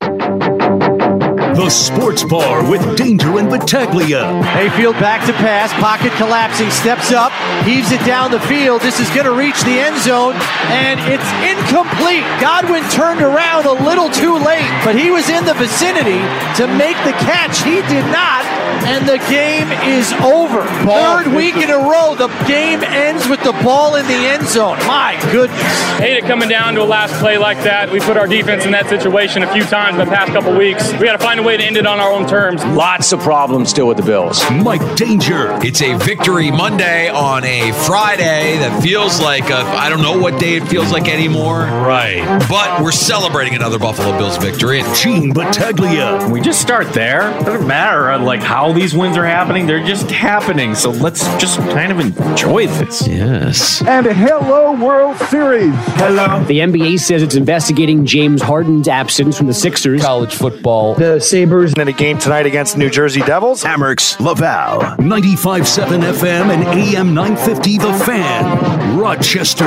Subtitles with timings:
[0.00, 4.40] The Sports Bar with Danger and Battaglia.
[4.54, 7.32] Mayfield back to pass, pocket collapsing, steps up,
[7.64, 8.80] heaves it down the field.
[8.80, 10.34] This is going to reach the end zone,
[10.70, 12.22] and it's incomplete.
[12.40, 16.22] Godwin turned around a little too late, but he was in the vicinity
[16.62, 17.58] to make the catch.
[17.64, 18.44] He did not,
[18.86, 20.62] and the game is over.
[20.86, 21.24] Ball.
[21.24, 24.78] Third week in a row, the game ends with the ball in the end zone.
[24.86, 25.60] My goodness.
[25.98, 27.90] Hate it coming down to a last play like that.
[27.90, 30.92] We put our defense in that situation a few times in the past couple weeks.
[30.92, 32.64] We got to find a way to end it on our own terms.
[32.64, 34.42] Lots of problems still with the Bills.
[34.50, 35.58] Mike Danger.
[35.62, 40.38] It's a victory Monday on a Friday that feels like a, I don't know what
[40.38, 41.60] day it feels like anymore.
[41.60, 42.22] Right.
[42.48, 44.82] But we're celebrating another Buffalo Bills victory.
[44.94, 46.28] Gene Battaglia.
[46.30, 47.22] We just start there.
[47.44, 49.66] Doesn't matter uh, like how these wins are happening.
[49.66, 50.74] They're just happening.
[50.74, 53.06] So let's just kind of enjoy this.
[53.06, 53.80] Yes.
[53.82, 55.74] And hello, World Series.
[55.96, 56.44] Hello.
[56.44, 59.77] The NBA says it's investigating James Harden's absence from the Sixers.
[59.78, 60.94] College football.
[60.94, 63.62] The Sabres in a game tonight against New Jersey Devils.
[63.62, 64.80] Amerks Laval.
[64.98, 68.98] 95.7 FM and AM 950 The Fan.
[68.98, 69.66] Rochester.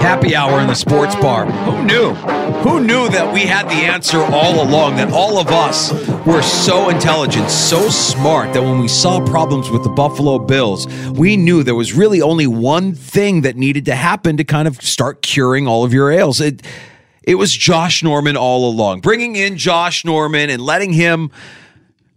[0.00, 1.46] Happy hour in the sports bar.
[1.46, 2.14] Who knew?
[2.62, 4.96] Who knew that we had the answer all along?
[4.96, 5.92] That all of us
[6.24, 11.36] were so intelligent, so smart that when we saw problems with the Buffalo Bills, we
[11.36, 15.22] knew there was really only one thing that needed to happen to kind of start
[15.22, 16.40] curing all of your ails.
[16.40, 16.62] It,
[17.26, 19.00] it was Josh Norman all along.
[19.00, 21.30] Bringing in Josh Norman and letting him.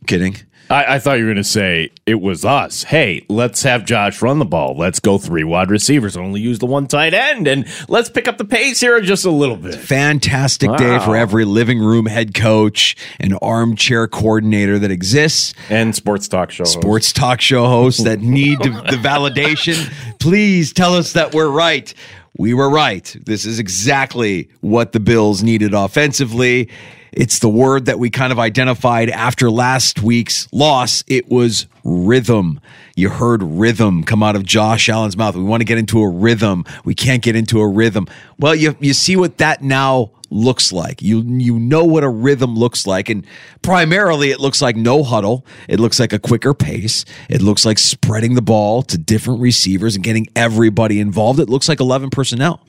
[0.07, 0.37] Kidding.
[0.69, 2.83] I, I thought you were going to say it was us.
[2.83, 4.75] Hey, let's have Josh run the ball.
[4.77, 8.37] Let's go three wide receivers, only use the one tight end, and let's pick up
[8.37, 9.75] the pace here just a little bit.
[9.75, 15.55] Fantastic day for every living room head coach and armchair coordinator that exists.
[15.69, 16.63] And sports talk show.
[16.63, 16.73] host.
[16.73, 18.69] sports talk show hosts that need the
[19.03, 19.91] validation.
[20.19, 21.91] Please tell us that we're right.
[22.39, 23.13] We were right.
[23.25, 26.69] This is exactly what the Bills needed offensively.
[27.11, 31.03] It's the word that we kind of identified after last week's loss.
[31.07, 32.61] It was rhythm.
[32.95, 35.35] You heard rhythm come out of Josh Allen's mouth.
[35.35, 36.63] We want to get into a rhythm.
[36.85, 38.07] We can't get into a rhythm.
[38.37, 41.01] Well, you you see what that now looks like.
[41.01, 43.25] You you know what a rhythm looks like and
[43.61, 45.45] primarily it looks like no huddle.
[45.67, 47.05] It looks like a quicker pace.
[47.29, 51.39] It looks like spreading the ball to different receivers and getting everybody involved.
[51.39, 52.65] It looks like 11 personnel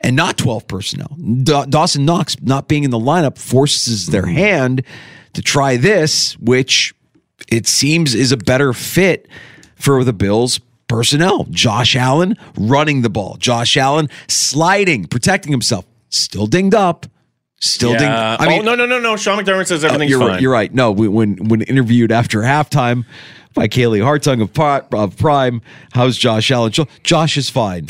[0.00, 1.16] and not 12 personnel.
[1.42, 4.36] Da- Dawson Knox not being in the lineup forces their mm-hmm.
[4.36, 4.84] hand
[5.32, 6.94] to try this, which
[7.50, 9.28] it seems is a better fit
[9.76, 11.44] for the Bills personnel.
[11.50, 13.36] Josh Allen running the ball.
[13.38, 15.84] Josh Allen sliding, protecting himself.
[16.14, 17.06] Still dinged up.
[17.60, 18.04] Still dinged.
[18.04, 18.36] Yeah.
[18.38, 19.16] I oh, mean, oh no no no no!
[19.16, 20.28] Sean McDermott says everything's you're fine.
[20.28, 20.40] right.
[20.40, 20.72] You're right.
[20.72, 23.04] No, when when, when interviewed after halftime
[23.54, 25.60] by Kaylee Hartung of, of Prime,
[25.92, 26.72] how's Josh Allen?
[26.72, 27.86] Jo- Josh is fine.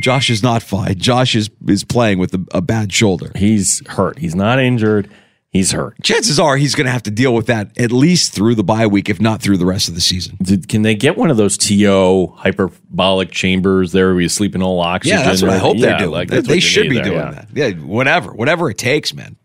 [0.00, 0.98] Josh is not fine.
[0.98, 3.32] Josh is is playing with a, a bad shoulder.
[3.34, 4.18] He's hurt.
[4.18, 5.10] He's not injured.
[5.52, 6.02] He's hurt.
[6.02, 8.86] Chances are he's going to have to deal with that at least through the bye
[8.86, 10.38] week, if not through the rest of the season.
[10.42, 14.62] Did, can they get one of those TO hyperbolic chambers there where you sleep in
[14.62, 15.18] all oxygen?
[15.18, 16.10] Yeah, that's what I hope Yeah, they're doing.
[16.10, 17.30] like, they they should be there, doing yeah.
[17.32, 17.48] that.
[17.52, 19.36] Yeah, whatever, whatever it takes, man.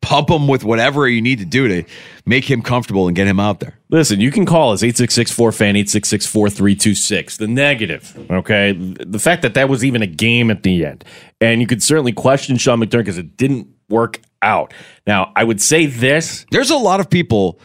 [0.00, 1.82] Pump him with whatever you need to do to
[2.26, 3.74] make him comfortable and get him out there.
[3.90, 7.38] Listen, you can call us 866-4FAN, 866-4326.
[7.38, 8.72] The negative, okay?
[8.72, 11.04] The fact that that was even a game at the end.
[11.40, 14.72] And you could certainly question Sean McDermott because it didn't work out.
[15.06, 16.46] Now, I would say this.
[16.50, 17.58] There's a lot of people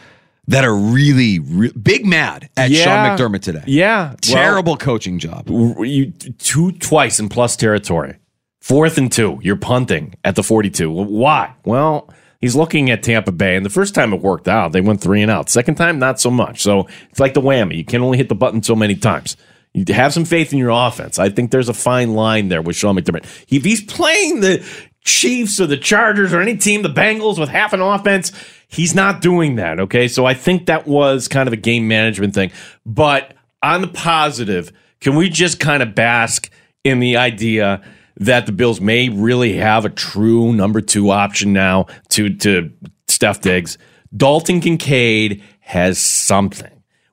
[0.48, 2.84] that are really, re- big mad at Yeah.
[2.84, 3.62] Sean McDermott today.
[3.66, 4.14] Yeah.
[4.20, 5.48] Terrible coaching job.
[5.48, 8.16] You two twice in plus territory.
[8.60, 10.90] Fourth and two, you're punting at the 42.
[10.90, 11.52] Why?
[11.64, 12.08] Well,
[12.42, 15.22] He's looking at Tampa Bay, and the first time it worked out, they went three
[15.22, 15.48] and out.
[15.48, 16.60] Second time, not so much.
[16.60, 17.76] So it's like the whammy.
[17.76, 19.36] You can only hit the button so many times.
[19.72, 21.18] You have some faith in your offense.
[21.20, 23.24] I think there's a fine line there with Sean McDermott.
[23.48, 24.66] If he's playing the
[25.04, 28.32] Chiefs or the Chargers or any team, the Bengals with half an offense,
[28.68, 29.78] he's not doing that.
[29.78, 30.08] Okay.
[30.08, 32.50] So I think that was kind of a game management thing.
[32.84, 36.50] But on the positive, can we just kind of bask
[36.84, 37.82] in the idea
[38.16, 42.70] that the Bills may really have a true number two option now to to
[43.08, 43.78] Steph Diggs.
[44.16, 46.68] Dalton Kincaid has something.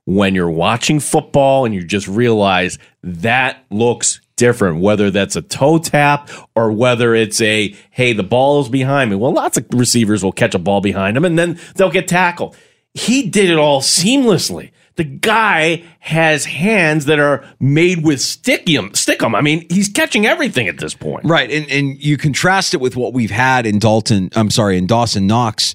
[0.05, 5.77] When you're watching football and you just realize that looks different, whether that's a toe
[5.77, 9.15] tap or whether it's a, hey, the ball is behind me.
[9.17, 12.57] Well, lots of receivers will catch a ball behind them and then they'll get tackled.
[12.95, 18.91] He did it all seamlessly the guy has hands that are made with stickum.
[18.91, 19.33] Stickum.
[19.33, 21.23] I mean, he's catching everything at this point.
[21.23, 24.29] Right, and and you contrast it with what we've had in Dalton.
[24.35, 25.73] I'm sorry, in Dawson Knox,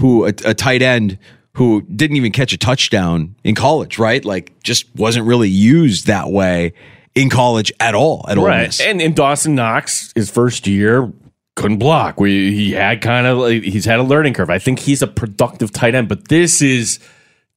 [0.00, 1.18] who a, a tight end
[1.52, 3.96] who didn't even catch a touchdown in college.
[3.96, 6.72] Right, like just wasn't really used that way
[7.14, 8.26] in college at all.
[8.28, 8.80] At right, Ole Miss.
[8.80, 11.12] and in Dawson Knox, his first year
[11.54, 12.18] couldn't block.
[12.18, 14.50] We he had kind of he's had a learning curve.
[14.50, 16.98] I think he's a productive tight end, but this is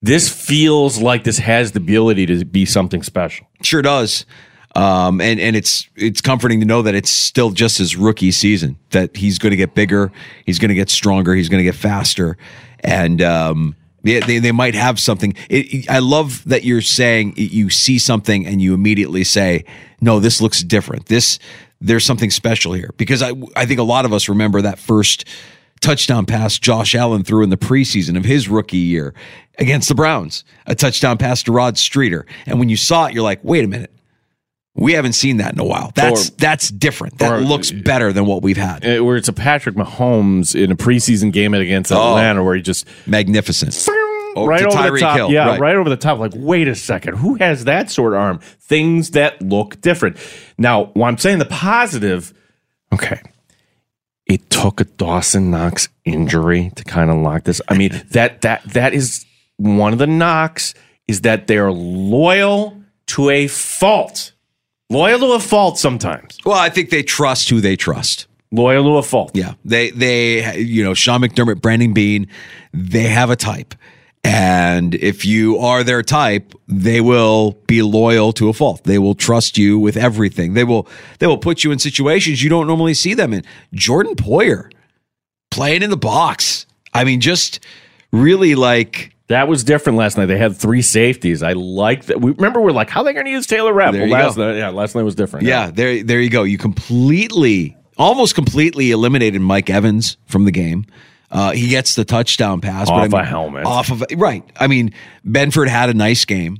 [0.07, 3.45] this feels like this has the ability to be something special.
[3.61, 4.25] Sure does.
[4.75, 8.77] Um, and and it's it's comforting to know that it's still just his rookie season.
[8.91, 10.11] That he's going to get bigger,
[10.45, 12.37] he's going to get stronger, he's going to get faster,
[12.81, 15.33] and um, they, they, they might have something.
[15.49, 19.65] It, I love that you're saying you see something and you immediately say,
[19.99, 21.07] "No, this looks different.
[21.07, 21.39] This
[21.81, 25.25] there's something special here." Because I I think a lot of us remember that first
[25.81, 29.13] touchdown pass Josh Allen threw in the preseason of his rookie year
[29.57, 32.25] against the Browns, a touchdown pass to Rod Streater.
[32.45, 33.91] And when you saw it, you're like, wait a minute.
[34.75, 35.91] We haven't seen that in a while.
[35.95, 37.17] That's or, that's different.
[37.17, 38.85] That or, looks better than what we've had.
[38.85, 42.55] Uh, where it's a Patrick Mahomes in a preseason game against oh, Atlanta, oh, where
[42.55, 43.73] he just magnificent,
[44.45, 45.17] right over the top.
[45.17, 45.31] Hill.
[45.31, 45.59] Yeah, right.
[45.59, 46.19] right over the top.
[46.19, 48.37] Like, wait a second, who has that sort of arm?
[48.37, 50.17] Things that look different.
[50.59, 52.31] Now, I'm saying the positive,
[52.93, 53.19] okay,
[54.27, 57.61] it took a Dawson Knox injury to kind of lock this.
[57.67, 59.25] I mean, that that that is
[59.57, 60.73] one of the knocks
[61.07, 64.33] is that they're loyal to a fault.
[64.89, 66.37] Loyal to a fault sometimes.
[66.45, 68.27] Well, I think they trust who they trust.
[68.51, 69.31] Loyal to a fault.
[69.33, 69.53] Yeah.
[69.65, 72.27] They they you know, Sean McDermott, Brandon Beane,
[72.73, 73.75] they have a type.
[74.27, 78.83] And if you are their type, they will be loyal to a fault.
[78.83, 80.53] They will trust you with everything.
[80.53, 80.85] They will
[81.19, 83.45] they will put you in situations you don't normally see them in.
[83.73, 84.69] Jordan Poyer
[85.49, 86.65] playing in the box.
[86.93, 87.61] I mean, just
[88.11, 90.25] really like that was different last night.
[90.25, 91.41] They had three safeties.
[91.41, 92.19] I like that.
[92.19, 93.93] We remember we're like, how are they going to use Taylor Rapp?
[93.93, 94.49] Well, last go.
[94.49, 95.45] night, yeah, last night was different.
[95.45, 96.43] Yeah, yeah, there, there you go.
[96.43, 100.85] You completely, almost completely eliminated Mike Evans from the game.
[101.29, 103.65] Uh, he gets the touchdown pass off but I mean, a helmet.
[103.65, 104.43] Off of right.
[104.57, 104.93] I mean,
[105.25, 106.59] Benford had a nice game.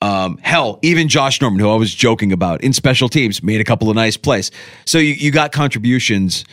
[0.00, 3.64] Um, hell, even Josh Norman, who I was joking about in special teams, made a
[3.64, 4.50] couple of nice plays.
[4.84, 6.44] So you, you got contributions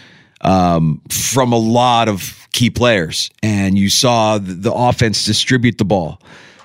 [0.42, 5.86] um, from a lot of key players, and you saw the, the offense distribute the
[5.86, 6.22] ball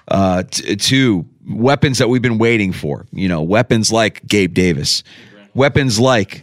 [0.09, 3.07] uh, t- to weapons that we've been waiting for.
[3.13, 5.03] You know, weapons like Gabe Davis,
[5.55, 6.43] weapons like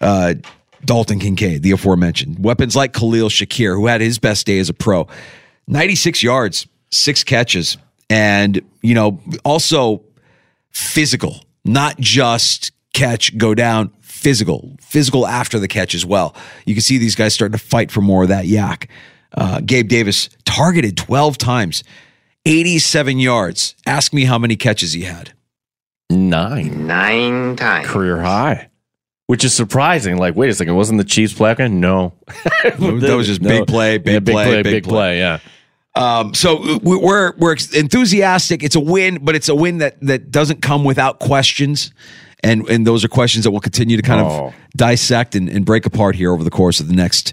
[0.00, 0.34] uh,
[0.84, 2.44] Dalton Kincaid, the aforementioned.
[2.44, 5.06] Weapons like Khalil Shakir, who had his best day as a pro.
[5.68, 7.76] 96 yards, six catches,
[8.10, 10.02] and, you know, also
[10.70, 16.34] physical, not just catch, go down, physical, physical after the catch as well.
[16.66, 18.88] You can see these guys starting to fight for more of that YAC.
[19.34, 21.84] Uh, Gabe Davis targeted 12 times,
[22.44, 23.74] 87 yards.
[23.86, 25.32] Ask me how many catches he had.
[26.10, 26.86] Nine.
[26.86, 27.86] Nine times.
[27.86, 28.68] Career high
[29.32, 30.18] which is surprising.
[30.18, 31.80] Like, wait a second, wasn't the Chiefs playing?
[31.80, 33.48] No, that was just no.
[33.48, 34.90] big play, big, yeah, big play, play, big play.
[34.90, 35.18] play.
[35.20, 35.38] Yeah.
[35.94, 38.62] Um, so we're we're enthusiastic.
[38.62, 41.94] It's a win, but it's a win that that doesn't come without questions,
[42.44, 44.48] and and those are questions that we'll continue to kind oh.
[44.48, 47.32] of dissect and, and break apart here over the course of the next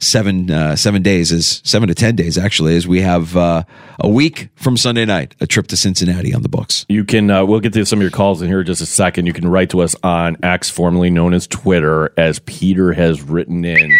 [0.00, 3.62] seven uh, seven days is seven to ten days actually as we have uh,
[4.00, 6.86] a week from Sunday night a trip to Cincinnati on the books.
[6.88, 8.86] You can uh, we'll get to some of your calls in here in just a
[8.86, 9.26] second.
[9.26, 13.64] You can write to us on X, formerly known as Twitter, as Peter has written
[13.64, 13.90] in.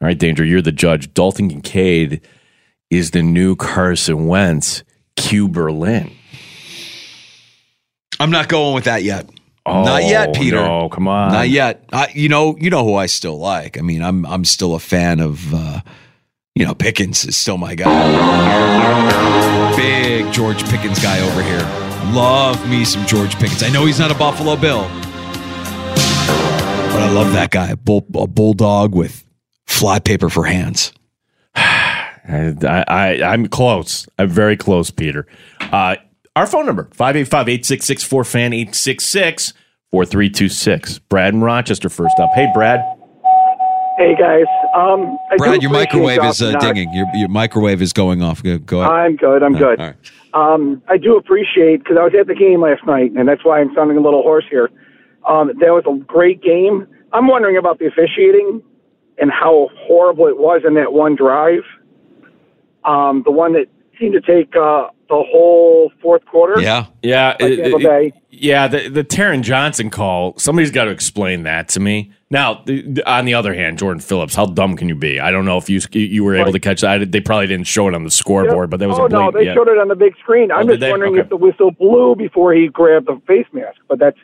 [0.00, 1.12] All right, Danger, you're the judge.
[1.14, 2.26] Dalton Kincaid
[2.90, 4.82] is the new Carson Wentz.
[5.16, 6.10] Q Berlin.
[8.18, 9.28] I'm not going with that yet.
[9.64, 10.56] Oh, Not yet, Peter.
[10.56, 11.32] No, come on.
[11.32, 11.84] Not yet.
[11.92, 13.78] I, you know, you know who I still like.
[13.78, 15.80] I mean, I'm I'm still a fan of uh,
[16.54, 17.90] you know, Pickens is still my guy.
[19.76, 21.60] Big George Pickens guy over here.
[22.12, 23.62] Love me some George Pickens.
[23.62, 24.90] I know he's not a Buffalo Bill, but
[27.00, 27.74] I love that guy.
[27.76, 29.24] Bull, a bulldog with
[29.66, 30.92] fly paper for hands.
[31.54, 34.06] I, I, I'm close.
[34.18, 35.26] I'm very close, Peter.
[35.60, 35.96] Uh,
[36.36, 39.52] our phone number 585-866-4fan 866
[39.90, 40.98] 4326.
[41.00, 42.30] Brad in Rochester first up.
[42.34, 42.80] Hey, Brad.
[43.98, 46.90] Hey guys, um, I Brad, your microwave is uh, Josh dinging.
[46.94, 48.42] Your, your microwave is going off.
[48.42, 48.90] Go, go ahead.
[48.90, 49.42] I'm good.
[49.42, 49.80] I'm Uh, good.
[49.80, 49.96] all right.
[50.32, 53.60] Um, I do appreciate because I was at the game last night, and that's why
[53.60, 54.70] I'm sounding a little hoarse here.
[55.28, 56.86] Um, that was a great game.
[57.12, 58.62] I'm wondering about the officiating
[59.18, 61.60] and how horrible it was in that one drive.
[62.84, 63.66] Um, the one that
[64.00, 66.60] seemed to take uh, the whole fourth quarter.
[66.60, 66.86] Yeah.
[67.02, 67.36] Yeah.
[67.38, 68.66] It- it- yeah.
[68.66, 72.12] The, the Taron Johnson call, somebody's got to explain that to me.
[72.30, 75.20] Now, the, the- on the other hand, Jordan Phillips, how dumb can you be?
[75.20, 76.90] I don't know if you you were able to catch that.
[77.02, 79.34] I They probably didn't show it on the scoreboard, but that was oh a blatant.
[79.34, 79.54] no, they yeah.
[79.54, 80.50] showed it on the big screen.
[80.50, 80.90] I'm Oh, just they?
[80.90, 81.20] wondering Okay.
[81.20, 84.18] if the whistle blew before he grabbed the face mask, but that's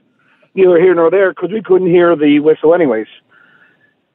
[0.54, 3.06] neither here nor there because we couldn't hear the whistle anyways.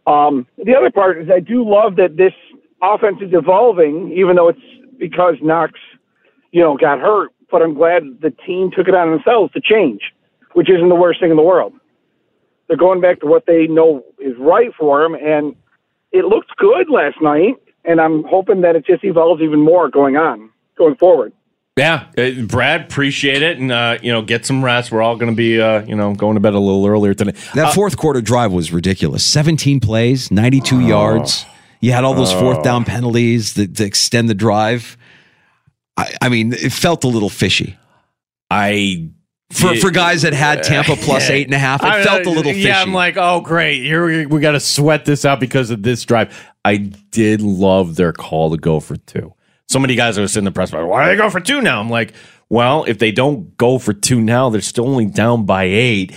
[0.08, 2.34] Um, the other part is I do love that this
[2.82, 4.60] offense is evolving, even though it's
[4.98, 5.74] because Knox,
[6.54, 7.32] you know, got hurt.
[7.52, 10.02] But I'm glad the team took it on themselves to change,
[10.54, 11.74] which isn't the worst thing in the world.
[12.68, 15.56] They're going back to what they know is right for them, and
[16.12, 17.56] it looked good last night.
[17.86, 21.34] And I'm hoping that it just evolves even more going on, going forward.
[21.76, 24.92] Yeah, uh, Brad, appreciate it, and uh, you know, get some rest.
[24.92, 27.34] We're all going to be, uh, you know, going to bed a little earlier today.
[27.56, 29.26] That Uh, fourth quarter drive was ridiculous.
[29.26, 31.46] 17 plays, 92 yards.
[31.82, 32.64] You had all those fourth Oh.
[32.64, 34.96] down penalties that, to extend the drive.
[35.98, 37.78] I, I mean, it felt a little fishy.
[38.50, 39.10] I
[39.52, 42.30] for for guys that had Tampa plus eight and a half, it I- felt a
[42.30, 42.68] little fishy.
[42.68, 45.84] Yeah, I'm like, oh great, here we, we got to sweat this out because of
[45.84, 46.36] this drive.
[46.66, 49.34] I did love their call to go for two.
[49.70, 50.84] So many guys are sitting in the press box.
[50.86, 51.80] Why do they go for two now?
[51.80, 52.14] I'm like,
[52.50, 56.14] well, if they don't go for two now, they're still only down by eight.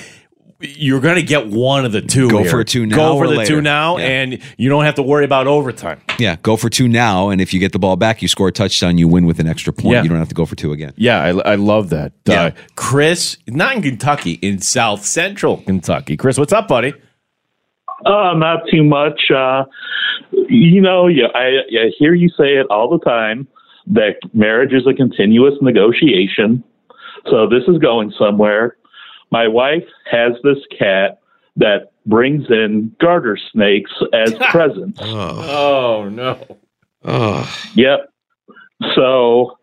[0.60, 2.30] You're going to get one of the two.
[2.30, 2.50] Go here.
[2.50, 3.56] for a two now Go for or the later.
[3.56, 4.04] two now, Yeah.
[4.06, 6.00] and you don't have to worry about overtime.
[6.18, 8.52] yeah, go for two now, and if you get the ball back, you score a
[8.52, 9.92] touchdown, you win with an extra point.
[9.94, 10.02] Yeah.
[10.02, 10.94] You don't have to go for two again.
[10.96, 12.12] Yeah, I, I love that.
[12.24, 12.42] Yeah.
[12.42, 16.16] Uh, Chris, not in Kentucky, in South Central Kentucky.
[16.16, 16.94] Chris, what's up, buddy?
[18.04, 19.30] Uh, not too much.
[19.30, 19.64] Uh,
[20.48, 23.46] you know, yeah, I, I hear you say it all the time
[23.88, 26.64] that marriage is a continuous negotiation.
[27.30, 28.76] So this is going somewhere.
[29.30, 31.20] My wife has this cat
[31.56, 35.00] that brings in garter snakes as presents.
[35.02, 36.58] Oh, no.
[37.04, 37.70] Oh.
[37.74, 38.12] Yep.
[38.94, 39.58] So,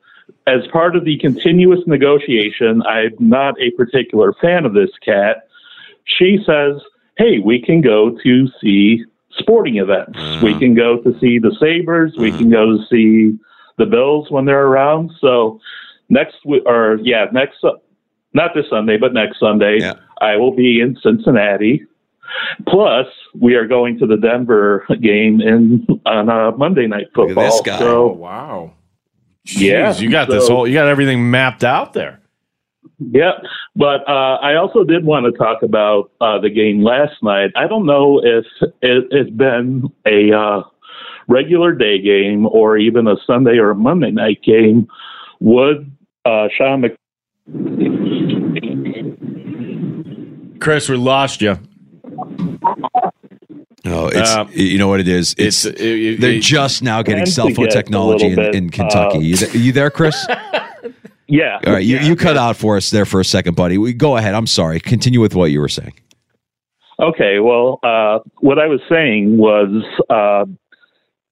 [0.47, 5.47] as part of the continuous negotiation, I'm not a particular fan of this cat.
[6.05, 6.81] She says,
[7.17, 9.03] hey, we can go to see
[9.37, 10.17] sporting events.
[10.41, 10.59] We mm.
[10.59, 12.15] can go to see the Sabres.
[12.17, 12.37] We mm.
[12.37, 13.37] can go to see
[13.77, 15.11] the Bills when they're around.
[15.19, 15.59] So,
[16.09, 17.79] next, wi- or yeah, next, Su-
[18.33, 19.79] not this Sunday, but next Sunday,
[20.21, 21.83] I will be in Cincinnati.
[22.67, 23.05] Plus,
[23.39, 27.43] we are going to the Denver game in on uh, Monday Night Football.
[27.43, 27.77] this guy.
[27.79, 28.73] So, Oh, wow.
[29.45, 32.19] yeah, Jeez, you got this whole, you got everything mapped out there.
[32.99, 33.33] Yeah,
[33.75, 37.51] but uh, I also did want to talk about uh, the game last night.
[37.55, 38.45] I don't know if
[38.81, 40.63] it, it's been a uh,
[41.27, 44.87] regular day game or even a Sunday or a Monday night game.
[45.39, 45.91] Would
[46.25, 46.97] uh, Sean Mc-
[50.63, 51.59] Chris, we lost you.
[53.85, 55.35] No, it's Uh, you know what it is.
[55.37, 58.69] It's, it- it- they're it- just now getting cell phone get technology in, bit, in
[58.69, 59.17] Kentucky.
[59.17, 60.25] uh, you, th- you there, Chris?
[61.27, 61.59] yeah.
[61.67, 62.03] All right, you, yeah.
[62.05, 63.77] you cut out for us there for a second, buddy.
[63.77, 64.33] We go ahead.
[64.35, 64.79] I'm sorry.
[64.79, 65.93] Continue with what you were saying.
[66.97, 70.45] Okay, well, uh, what I was saying was uh,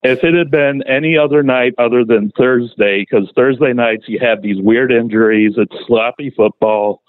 [0.04, 4.42] if it had been any other night other than Thursday, because Thursday nights you have
[4.42, 7.02] these weird injuries, it's sloppy football,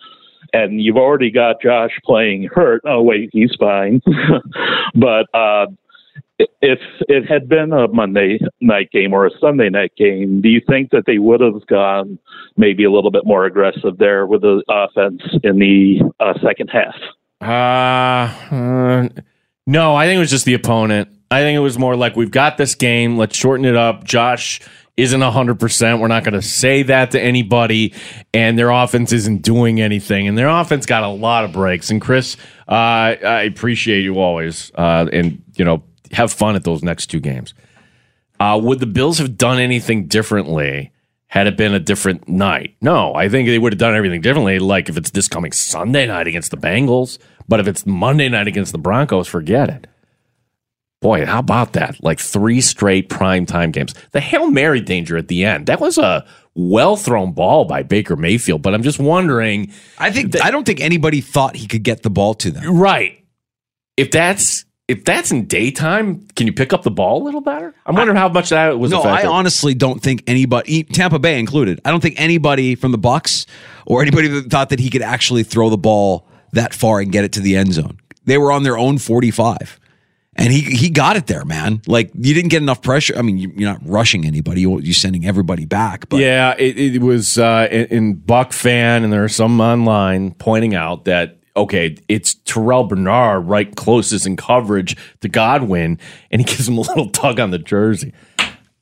[0.53, 2.83] and you've already got Josh playing hurt.
[2.85, 4.03] Oh, wait, he's fine.
[4.95, 5.67] but uh,
[6.61, 6.79] if
[7.09, 10.91] it had been a Monday night game or a Sunday night game, do you think
[10.91, 12.19] that they would have gone
[12.57, 16.95] maybe a little bit more aggressive there with the offense in the uh, second half?
[17.41, 19.09] Uh, uh,
[19.67, 21.09] no, I think it was just the opponent.
[21.31, 23.17] I think it was more like we've got this game.
[23.17, 24.05] Let's shorten it up.
[24.05, 24.61] Josh
[24.97, 26.01] isn't 100%.
[26.01, 27.95] We're not going to say that to anybody.
[28.35, 30.29] And their offense isn't doing anything.
[30.29, 31.91] And their offense got a lot of breaks.
[31.91, 32.37] And Chris,
[32.69, 34.71] uh, I appreciate you always.
[34.75, 35.83] Uh, and, you know,
[36.13, 37.55] have fun at those next two games.
[38.39, 40.93] Uh, would the Bills have done anything differently
[41.27, 42.77] had it been a different night?
[42.83, 44.59] No, I think they would have done everything differently.
[44.59, 47.19] Like if it's this coming Sunday night against the Bengals,
[47.49, 49.87] but if it's Monday night against the Broncos, forget it.
[51.03, 52.03] Boy, how about that?
[52.03, 53.95] Like three straight primetime games.
[54.13, 55.67] The Hail Mary danger at the end.
[55.67, 59.73] That was a well thrown ball by Baker Mayfield, but I'm just wondering.
[59.99, 62.79] I think I don't think anybody thought he could get the ball to them.
[62.79, 63.25] Right.
[63.97, 67.75] If that's if that's in daytime, can you pick up the ball a little better?
[67.87, 68.91] I'm wondering how much that was.
[68.91, 69.31] No, effective.
[69.31, 73.47] I honestly don't think anybody, Tampa Bay included, I don't think anybody from the Bucks
[73.87, 77.25] or anybody that thought that he could actually throw the ball that far and get
[77.25, 77.99] it to the end zone.
[78.25, 79.81] They were on their own 45.
[80.35, 81.83] And he he got it there, man.
[81.87, 83.15] Like you didn't get enough pressure.
[83.19, 84.63] I mean, you, you're not rushing anybody.
[84.63, 86.09] You- You're sending everybody back.
[86.09, 90.33] But yeah, it, it was uh, in, in Buck fan, and there are some online
[90.33, 95.99] pointing out that okay, it's Terrell Bernard right closest in coverage to Godwin,
[96.31, 98.15] and he gives him a little tug on the jersey.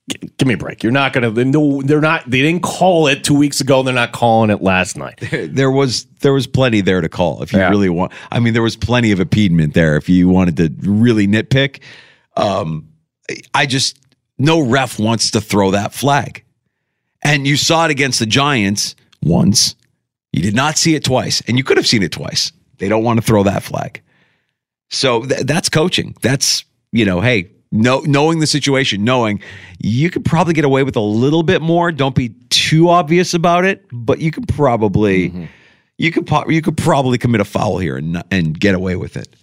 [0.08, 0.82] Give me a break.
[0.82, 1.30] You're not gonna.
[1.30, 2.28] No, they're not.
[2.28, 3.82] They didn't call it two weeks ago.
[3.82, 5.20] They're not calling it last night.
[5.30, 8.12] there was there was plenty there to call if you really want.
[8.32, 11.80] I mean, there was plenty of impediment there if you wanted to really nitpick.
[12.36, 12.88] Um,
[13.54, 13.98] I just
[14.38, 16.44] no ref wants to throw that flag,
[17.22, 19.76] and you saw it against the Giants once.
[20.32, 22.52] You did not see it twice, and you could have seen it twice.
[22.78, 24.00] They don't want to throw that flag.
[24.88, 26.16] So th- that's coaching.
[26.20, 29.40] That's you know, hey, know, knowing the situation, knowing
[29.78, 31.92] you could probably get away with a little bit more.
[31.92, 35.48] Don't be too obvious about it, but you could probably
[35.98, 39.16] you could po- you could probably commit a foul here and and get away with
[39.16, 39.36] it.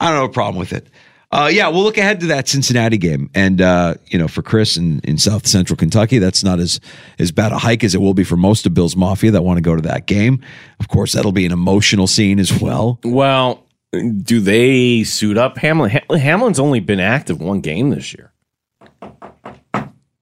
[0.00, 0.88] I don't have a problem with it.
[1.30, 4.78] Uh, yeah, we'll look ahead to that Cincinnati game, and uh, you know, for Chris
[4.78, 6.80] in, in South Central Kentucky, that's not as
[7.18, 9.58] as bad a hike as it will be for most of Bill's Mafia that want
[9.58, 10.40] to go to that game.
[10.80, 12.98] Of course, that'll be an emotional scene as well.
[13.04, 15.90] Well, do they suit up Hamlin?
[15.90, 18.32] Ham- Hamlin's only been active one game this year.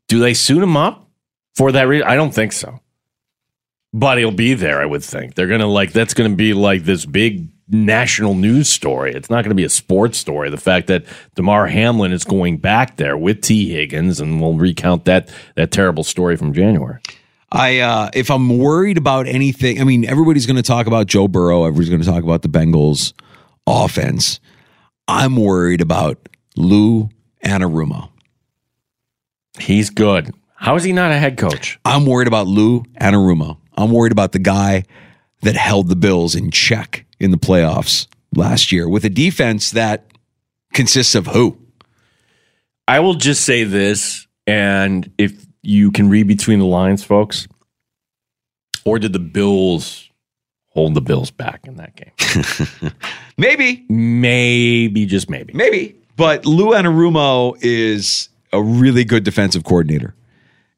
[0.09, 1.09] Do they suit him up
[1.55, 2.07] for that reason?
[2.07, 2.81] I don't think so.
[3.93, 5.35] But he'll be there, I would think.
[5.35, 9.13] They're gonna like that's gonna be like this big national news story.
[9.13, 10.51] It's not gonna be a sports story.
[10.51, 11.05] The fact that
[11.35, 16.05] Damar Hamlin is going back there with Tee Higgins, and we'll recount that that terrible
[16.05, 17.01] story from January.
[17.51, 21.27] I uh if I'm worried about anything, I mean everybody's going to talk about Joe
[21.27, 23.13] Burrow, everybody's going to talk about the Bengals
[23.67, 24.41] offense.
[25.09, 27.09] I'm worried about Lou
[27.45, 28.11] Anarumo.
[29.59, 30.35] He's good.
[30.57, 31.79] How is he not a head coach?
[31.85, 33.59] I'm worried about Lou Anarumo.
[33.77, 34.85] I'm worried about the guy
[35.43, 40.07] that held the Bills in check in the playoffs last year with a defense that
[40.73, 41.59] consists of who?
[42.87, 47.49] I will just say this, and if you can read between the lines, folks,
[48.85, 50.06] or did the Bills
[50.77, 52.93] hold the Bills back in that game?
[53.39, 53.85] maybe.
[53.89, 55.55] Maybe, just maybe.
[55.55, 55.97] Maybe.
[56.17, 60.15] But Lou Anarumo is a really good defensive coordinator.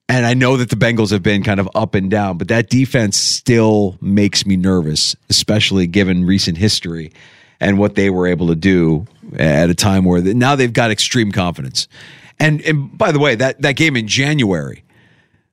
[0.08, 2.70] And I know that the Bengals have been kind of up and down, but that
[2.70, 7.12] defense still makes me nervous, especially given recent history
[7.60, 9.04] and what they were able to do
[9.36, 11.88] at a time where now they've got extreme confidence.
[12.40, 14.84] And and by the way, that that game in January,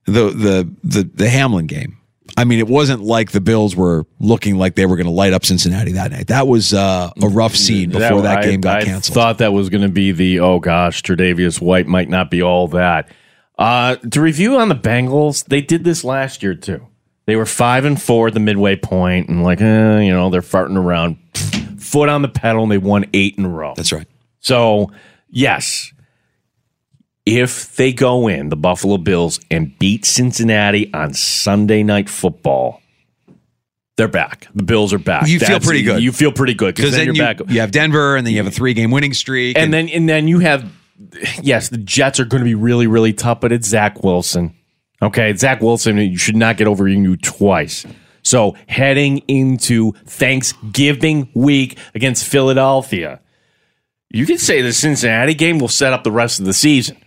[0.05, 1.94] the the the the Hamlin game.
[2.37, 5.33] I mean, it wasn't like the Bills were looking like they were going to light
[5.33, 6.27] up Cincinnati that night.
[6.27, 9.17] That was uh, a rough scene before that, I- game got canceled.
[9.17, 12.41] I thought that was going to be the oh gosh, Tre'Davious White might not be
[12.41, 13.09] all that.
[13.57, 16.85] Uh, to review on the Bengals, they did this last year too.
[17.25, 20.41] They were five and four at the midway point, and like eh, you know they're
[20.41, 21.17] farting around,
[21.79, 23.73] foot on the pedal, and they won eight in a row.
[23.75, 24.07] That's right.
[24.41, 24.91] So
[25.29, 25.91] yes,
[27.25, 32.81] if they go in the Buffalo Bills and beat Cincinnati on Sunday Night Football.
[33.97, 34.47] They're back.
[34.53, 35.27] The Bills are back.
[35.27, 36.03] You feel pretty good.
[36.03, 37.39] You feel pretty good because then, you're you, back.
[37.47, 40.09] you have Denver, and then you have a three game winning streak, and then and
[40.09, 40.69] then you have
[41.41, 44.53] yes, the Jets are going to be really really tough, but it's Zach Wilson.
[45.01, 47.85] Okay, Zach Wilson, you should not get over you twice.
[48.21, 53.21] So heading into Thanksgiving week against Philadelphia,
[54.09, 56.97] you could say the Cincinnati game will set up the rest of the season.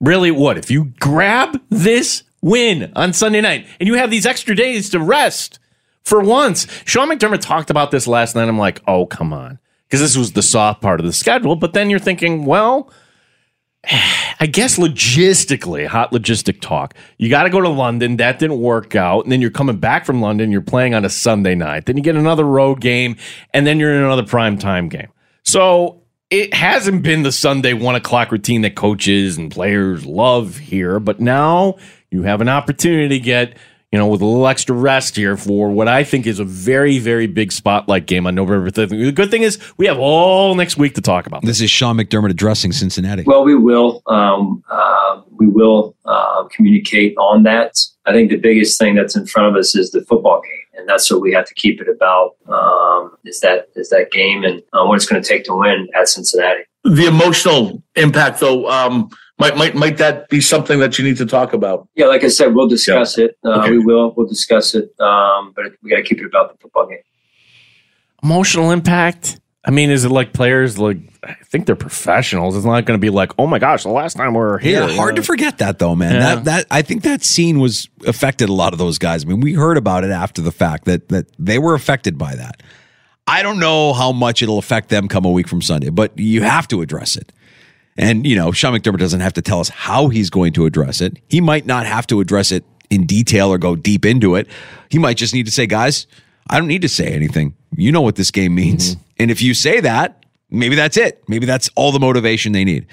[0.00, 4.54] Really, what if you grab this win on Sunday night and you have these extra
[4.54, 5.58] days to rest
[6.02, 6.66] for once?
[6.84, 8.48] Sean McDermott talked about this last night.
[8.48, 11.56] I'm like, oh come on, because this was the soft part of the schedule.
[11.56, 12.90] But then you're thinking, well.
[14.38, 16.92] I guess logistically, hot logistic talk.
[17.16, 18.18] You got to go to London.
[18.18, 19.24] That didn't work out.
[19.24, 20.52] And then you're coming back from London.
[20.52, 21.86] You're playing on a Sunday night.
[21.86, 23.16] Then you get another road game.
[23.54, 25.08] And then you're in another prime time game.
[25.42, 30.98] So it hasn't been the Sunday one o'clock routine that coaches and players love here.
[30.98, 31.76] But now
[32.10, 33.56] you have an opportunity to get,
[33.92, 36.98] you know, with a little extra rest here for what I think is a very,
[36.98, 38.88] very big spotlight game on November 5th.
[38.88, 41.42] The good thing is we have all next week to talk about.
[41.42, 43.22] This is Sean McDermott addressing Cincinnati.
[43.22, 44.02] Well, we will.
[44.06, 47.78] Um, uh, we will uh, communicate on that.
[48.04, 50.88] I think the biggest thing that's in front of us is the football game, and
[50.88, 52.36] that's what we have to keep it about.
[52.48, 55.88] Um, is that is that game and uh, what it's going to take to win
[55.94, 56.62] at Cincinnati.
[56.84, 59.08] The emotional impact, though, um,
[59.38, 61.88] might might might that be something that you need to talk about?
[61.94, 63.36] Yeah, like I said, we'll discuss it.
[63.44, 64.14] Uh, We will.
[64.16, 64.90] We'll discuss it.
[65.00, 66.98] Um, but we got to keep it about the football game.
[68.22, 69.40] emotional impact.
[69.66, 72.56] I mean, is it like players like I think they're professionals.
[72.56, 74.86] It's not going to be like, oh my gosh, the last time we were here.
[74.86, 76.14] Yeah, hard to forget that though, man.
[76.14, 76.20] Yeah.
[76.20, 79.24] That that I think that scene was affected a lot of those guys.
[79.24, 82.36] I mean, we heard about it after the fact that that they were affected by
[82.36, 82.62] that.
[83.26, 86.42] I don't know how much it'll affect them come a week from Sunday, but you
[86.42, 87.32] have to address it.
[87.96, 91.00] And you know, Sean McDermott doesn't have to tell us how he's going to address
[91.00, 91.18] it.
[91.28, 94.46] He might not have to address it in detail or go deep into it.
[94.90, 96.06] He might just need to say, guys,
[96.48, 97.54] I don't need to say anything.
[97.76, 98.96] You know what this game means.
[99.18, 101.22] And if you say that, maybe that's it.
[101.28, 102.86] Maybe that's all the motivation they need.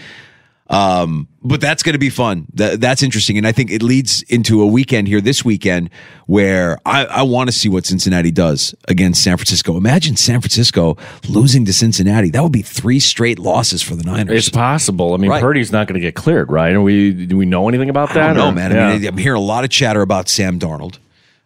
[0.69, 2.47] Um, but that's going to be fun.
[2.53, 3.37] That, that's interesting.
[3.37, 5.89] And I think it leads into a weekend here this weekend
[6.25, 9.75] where I, I want to see what Cincinnati does against San Francisco.
[9.77, 12.29] Imagine San Francisco losing to Cincinnati.
[12.31, 14.35] That would be three straight losses for the Niners.
[14.47, 15.13] It's possible.
[15.13, 15.41] I mean, Right.
[15.41, 16.73] Purdy's not going to get cleared, right?
[16.73, 18.27] Are we do we know anything about I that?
[18.27, 18.71] don't know, or- man.
[18.71, 18.87] Yeah.
[18.87, 20.97] I mean, I'm hearing a lot of chatter about Sam Darnold.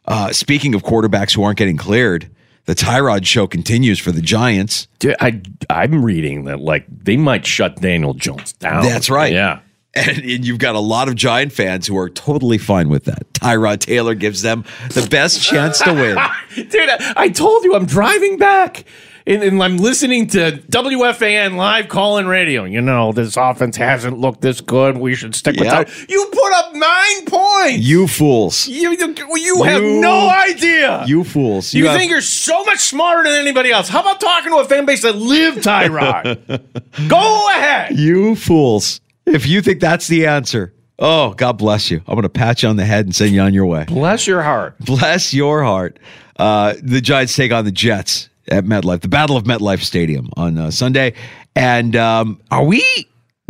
[0.08, 2.30] Uh, speaking of quarterbacks who aren't getting cleared,
[2.66, 4.88] the Tyrod show continues for the Giants.
[5.00, 8.84] Dude, I I'm reading that like they might shut Daniel Jones down.
[8.84, 9.34] That's right.
[9.34, 9.60] Yeah.
[9.94, 13.32] And, and you've got a lot of Giant fans who are totally fine with that.
[13.34, 16.18] Tyrod Taylor gives them the best chance to win.
[16.70, 18.86] Dude, I, I told you I'm driving back
[19.28, 22.64] and, and I'm listening to WFAN live call in radio.
[22.64, 24.98] You know, this offense hasn't looked this good.
[24.98, 25.88] We should stick with Yep.
[25.88, 26.10] that.
[26.10, 27.86] You put up nine points.
[27.86, 28.68] You fools.
[28.68, 31.04] You, you, you have You- no idea.
[31.06, 31.74] You fools.
[31.74, 33.90] You, have- think you're so much smarter than anybody else.
[33.90, 36.62] How about talking to a fan base that live Tyrod?
[37.10, 37.98] Go ahead.
[37.98, 39.02] You fools.
[39.26, 41.98] If you think that's the answer, oh, God bless you.
[42.08, 43.84] I'm going to pat you on the head and send you on your way.
[43.86, 44.80] Bless your heart.
[44.80, 46.00] Bless your heart.
[46.38, 50.58] Uh, the Giants take on the Jets at MetLife, the Battle of MetLife Stadium on
[50.58, 51.14] uh, Sunday.
[51.56, 52.84] And um, are we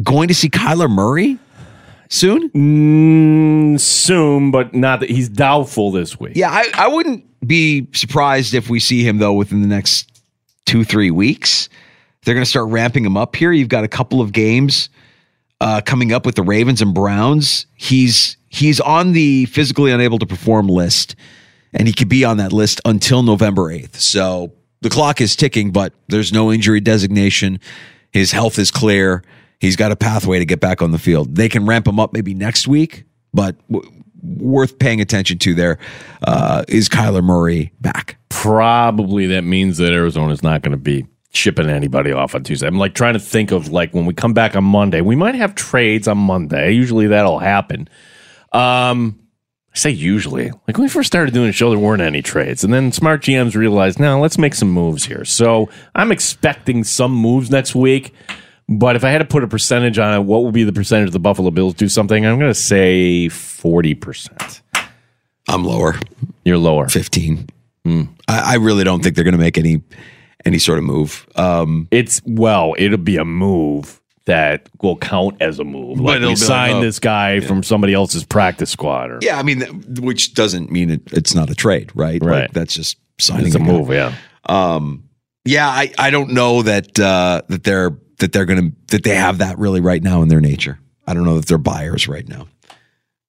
[0.04, 1.38] going to see Kyler Murray
[2.10, 2.50] soon?
[2.50, 6.34] Mm, soon, but not that he's doubtful this week.
[6.36, 10.10] Yeah, I, I wouldn't be surprised if we see him, though, within the next
[10.66, 11.70] two, three weeks.
[12.24, 13.52] They're going to start ramping him up here.
[13.52, 14.90] You've got a couple of games
[15.62, 17.68] uh, coming up with the Ravens and Browns.
[17.76, 21.16] He's he's on the physically unable to perform list,
[21.74, 24.00] and he could be on that list until November eighth.
[24.00, 27.60] So the clock is ticking, but there's no injury designation.
[28.12, 29.24] His health is clear.
[29.60, 31.36] He's got a pathway to get back on the field.
[31.36, 33.90] They can ramp him up maybe next week, but w-
[34.24, 35.80] worth paying attention to there
[36.26, 38.18] uh, is Kyler Murray back.
[38.30, 42.68] Probably that means that Arizona's not going to be shipping anybody off on Tuesday.
[42.68, 45.36] I'm like trying to think of like when we come back on Monday, we might
[45.36, 46.72] have trades on Monday.
[46.72, 47.88] Usually that'll happen.
[48.52, 49.20] Um,
[49.78, 50.50] I say usually.
[50.50, 52.64] Like when we first started doing the show, there weren't any trades.
[52.64, 55.24] And then smart GMs realized, now let's make some moves here.
[55.24, 58.12] So I'm expecting some moves next week.
[58.68, 61.10] But if I had to put a percentage on it, what would be the percentage
[61.10, 62.26] of the Buffalo Bills do something?
[62.26, 64.62] I'm going to say 40%.
[65.48, 65.94] I'm lower.
[66.44, 66.90] You're lower.
[66.90, 67.48] 15.
[68.28, 69.84] I, I really don't think they're going to make any
[70.44, 71.28] any sort of move.
[71.36, 76.02] Um, it's well, it'll be a move that will count as a move.
[76.02, 79.40] Like it'll we be like, oh, this guy from somebody else's practice squad, or yeah,
[79.40, 79.62] I mean,
[80.00, 82.22] which doesn't mean it, it's not a trade, right?
[82.22, 82.42] Right.
[82.42, 83.66] Like, that's just signing it's a guy.
[83.66, 83.90] move.
[83.90, 84.14] Yeah,
[84.46, 85.06] Um,
[85.46, 89.38] yeah, I, I don't know that uh, that they're that they're gonna that they have
[89.38, 90.78] that really right now in their nature.
[91.08, 92.48] I don't know that they're buyers right now.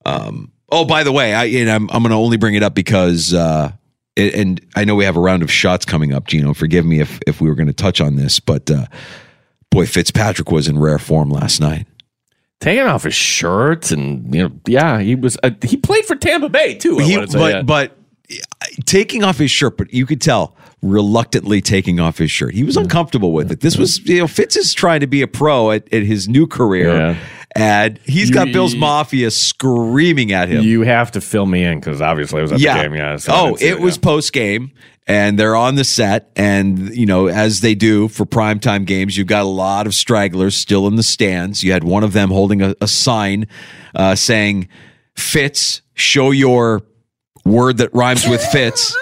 [0.05, 3.33] Um, oh, by the way, I and I'm I'm gonna only bring it up because
[3.33, 3.71] uh,
[4.17, 6.27] it, and I know we have a round of shots coming up.
[6.27, 8.87] Gino, forgive me if if we were going to touch on this, but uh,
[9.71, 11.87] boy, Fitzpatrick was in rare form last night.
[12.61, 15.37] taking off his shirt and you know, yeah, he was.
[15.43, 16.99] Uh, he played for Tampa Bay too.
[16.99, 17.63] I He- but yeah.
[17.63, 17.97] but
[18.87, 22.55] taking off his shirt, but you could tell reluctantly taking off his shirt.
[22.55, 23.61] He was uncomfortable with it.
[23.61, 26.47] This was you know Fitz is trying to be a pro at, at his new
[26.47, 27.17] career, Yeah.
[27.57, 30.63] and he's You- got Bill's you- Mafia screaming at him.
[30.63, 32.77] you have to fill me in because obviously I was at yeah.
[32.77, 32.95] the game.
[32.95, 33.17] Yeah.
[33.17, 34.73] so oh, it was post game.
[35.11, 39.27] And they're on the set, and you know, as they do for primetime games, you've
[39.27, 41.65] got a lot of stragglers still in the stands.
[41.65, 43.47] You had one of them holding a, a sign
[43.95, 44.69] uh, saying,
[45.17, 46.83] "Fitz, show your
[47.47, 48.95] word that rhymes with Fitz."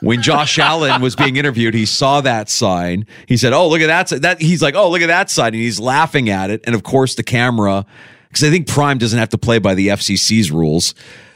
[0.00, 3.06] when Josh Allen was being interviewed, he saw that sign.
[3.28, 5.56] He said, "Oh, look at that!" That he's like, "Oh, look at that sign," and
[5.62, 6.62] he's laughing at it.
[6.64, 7.84] And of course, the camera,
[8.28, 10.94] because I think Prime doesn't have to play by the FCC's rules.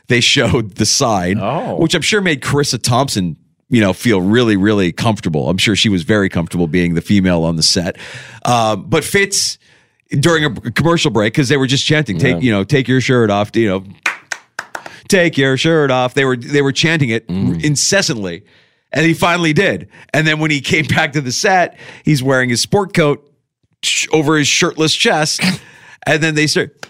[0.09, 1.77] They showed the sign, Oh.
[1.77, 3.37] which I'm sure made Charissa Thompson,
[3.69, 5.49] you know, feel really, really comfortable.
[5.49, 7.97] I'm sure she was very comfortable being the female on the set.
[8.45, 9.59] Um, but Fitz
[10.21, 12.41] during a commercial break because they were just chanting, "Take, Yeah.
[12.41, 13.85] you know, take your shirt off," you know,
[15.09, 16.15] take your shirt off.
[16.15, 18.45] They were they were chanting it incessantly.
[18.93, 19.89] And he finally did.
[20.15, 23.31] And then when he came back to the set, he's wearing his sport coat
[24.13, 25.41] over his shirtless chest.
[26.07, 26.86] And then they start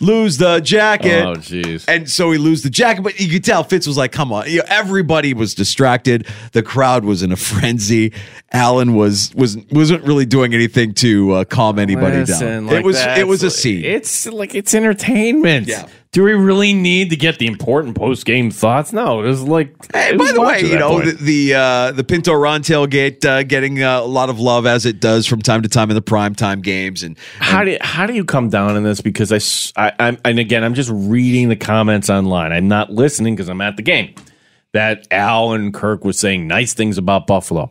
[0.00, 1.24] lose the jacket.
[1.24, 1.84] Oh, jeez.
[1.86, 4.50] And so he lose the jacket, but you could tell Fitz was like, "Come on!"
[4.50, 6.26] You know, everybody was distracted.
[6.52, 8.12] The crowd was in a frenzy.
[8.52, 12.66] Allen was was wasn't really doing anything to uh, calm anybody Listen, down.
[12.66, 13.84] like it was it was a scene.
[13.84, 15.68] It's like it's entertainment.
[15.68, 15.86] Yeah.
[16.12, 18.92] Do we really need to get the important post game thoughts?
[18.92, 19.72] No, it was like.
[19.94, 21.18] Hey, it by the way, you know point.
[21.18, 24.84] the the, uh, the Pinto Ron tailgate uh, getting uh, a lot of love as
[24.84, 28.06] it does from time to time in the prime time games, and, How do how
[28.06, 29.00] do you come down on this?
[29.00, 29.30] Because
[29.76, 32.50] I I'm and again I'm just reading the comments online.
[32.50, 34.12] I'm not listening because I'm at the game.
[34.72, 37.70] That Al and Kirk was saying nice things about Buffalo.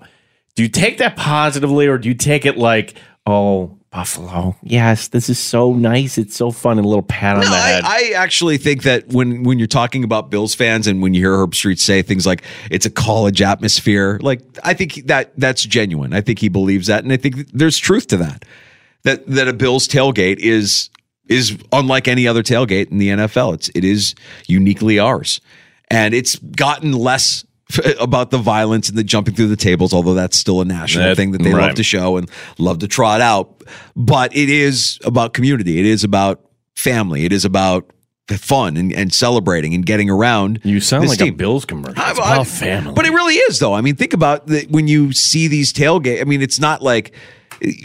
[0.56, 5.30] Do you take that positively or do you take it like, oh Buffalo, yes, this
[5.30, 7.84] is so nice, it's so fun, and a little pat on No, the I, head.
[7.86, 11.32] I actually think that when when you're talking about Bills fans and when you hear
[11.36, 16.14] Herbstreit say things like it's a college atmosphere, like I think that that's genuine.
[16.14, 18.46] I think he believes that, and I think there's truth to that.
[19.06, 20.92] That that a Bills tailgate is
[21.28, 23.56] is unlike any other tailgate in the NFL.
[23.56, 24.14] It's it is
[24.48, 25.42] uniquely ours,
[25.90, 27.44] and it's gotten less
[28.00, 31.16] about the violence and the jumping through the tables, although that's still a national That-
[31.18, 31.68] thing that they right.
[31.68, 33.64] love to show and love to trot out.
[33.96, 35.80] But it is about community.
[35.80, 36.42] It is about
[36.76, 37.26] family.
[37.26, 37.92] It is about
[38.38, 40.60] fun and, and celebrating and getting around.
[40.64, 41.30] you sound like a.
[41.32, 41.92] Bills commercial.
[41.92, 42.94] It's I- about family.
[42.94, 43.74] But it really is, though.
[43.74, 46.22] I mean, think about the, when you see these tailgate.
[46.22, 47.14] I mean, it's not like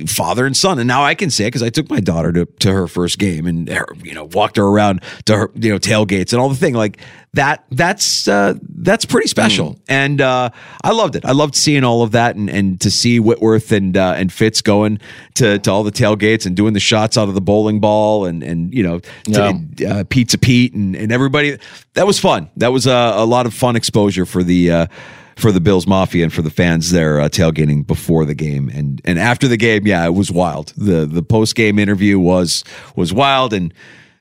[0.06, 0.78] father and son.
[0.78, 3.18] And now I can say it because I took my daughter to, to her first
[3.18, 6.48] game and her, you know walked her around to her you know tailgates and all
[6.48, 6.98] the thing like
[7.34, 7.64] that.
[7.70, 9.72] That's uh, that's pretty special.
[9.72, 9.80] Hmm.
[9.88, 10.50] And uh,
[10.82, 11.24] I loved it.
[11.24, 14.62] I loved seeing all of that and, and to see Whitworth and uh, and Fitz
[14.62, 15.00] going
[15.34, 18.42] to, to all the tailgates and doing the shots out of the bowling ball and
[18.42, 21.58] and you know to, uh, Pizza Pete and, and everybody.
[21.94, 22.50] That was fun.
[22.56, 24.86] That was a, a lot of fun exposure for the uh,
[25.36, 29.00] for the Bills Mafia and for the fans there uh, tailgating before the game and
[29.04, 29.86] and after the game.
[29.86, 30.72] Yeah, it was wild.
[30.76, 32.64] the The post game interview was
[32.96, 33.72] was wild and.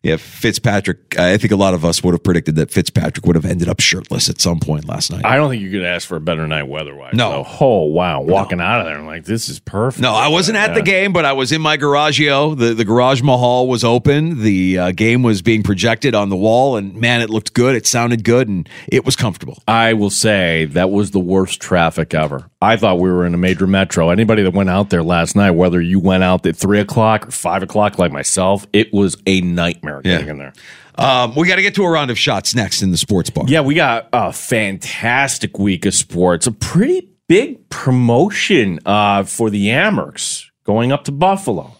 [0.03, 1.17] Yeah, Fitzpatrick.
[1.17, 3.79] I think a lot of us would have predicted that Fitzpatrick would have ended up
[3.79, 5.25] shirtless at some point last night.
[5.25, 7.13] I don't think you could ask for a better night weather-wise.
[7.13, 7.43] No.
[7.43, 10.01] So, oh wow, walking out of there, I'm like, this is perfect.
[10.01, 12.57] No, I wasn't at the game, but I was in my garagio.
[12.57, 14.41] The the garage mahal was open.
[14.41, 17.73] The uh, game was being projected on the wall, and man, it looked good.
[17.73, 19.63] It sounded good, and it was comfortable.
[19.69, 22.49] I will say that was the worst traffic ever.
[22.61, 24.09] I thought we were in a major metro.
[24.09, 27.31] Anybody that went out there last night, whether you went out at three o'clock or
[27.31, 30.53] five o'clock like myself, it was a nightmare getting in there.
[30.95, 33.45] Um, we got to get to a round of shots next in the sports bar.
[33.47, 36.47] Yeah, we got a fantastic week of sports.
[36.47, 41.75] A pretty big promotion uh, for the Amerks going up to Buffalo.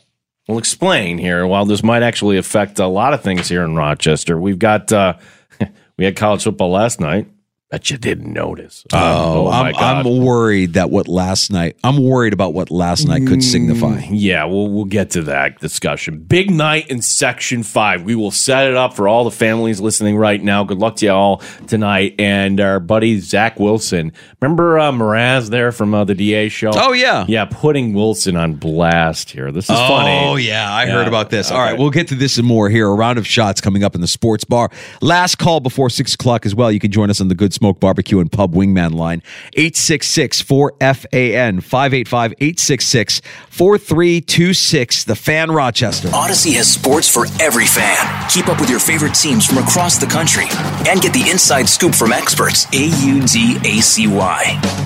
[0.47, 1.47] We'll explain here.
[1.47, 5.13] While this might actually affect a lot of things here in Rochester, we've got uh,
[5.97, 7.28] we had college football last night.
[7.74, 8.86] Bet you didn't notice.
[8.94, 9.76] Um, Oh, I'm.
[9.76, 11.76] I'm worried that what last night.
[11.84, 14.02] I'm worried about what last night could signify.
[14.12, 16.20] Yeah, we'll we'll get to that discussion.
[16.20, 18.04] Big night in section five.
[18.04, 20.64] We will set it up for all the families listening right now.
[20.64, 22.14] Good luck to you all tonight.
[22.20, 24.12] And our buddy Zach Wilson.
[24.40, 26.72] Remember uh, Mraz there from uh, the DA show?
[26.76, 27.26] Oh, yeah.
[27.28, 27.46] yeah.
[27.46, 29.52] Putting Wilson on blast here.
[29.52, 30.12] This is oh, funny.
[30.28, 30.92] Oh, yeah, I Yeah.
[30.92, 31.50] heard about this.
[31.50, 32.88] All right, we'll get to this and more here.
[32.88, 34.70] A round of shots coming up in the sports bar.
[35.02, 36.72] Last call before six o'clock as well.
[36.72, 39.23] You can join us on the Good Smoke Barbecue and Pub Wingman line
[39.54, 45.04] 866 4FAN 585 866 4326.
[45.06, 46.10] The Fan Rochester.
[46.10, 47.95] Audacy has sports for every fan.
[48.30, 50.47] Keep up with your favorite teams from across the country
[50.89, 52.65] and get the inside scoop from experts.
[52.73, 54.43] A U D A C Y.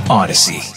[0.07, 0.76] Audacy.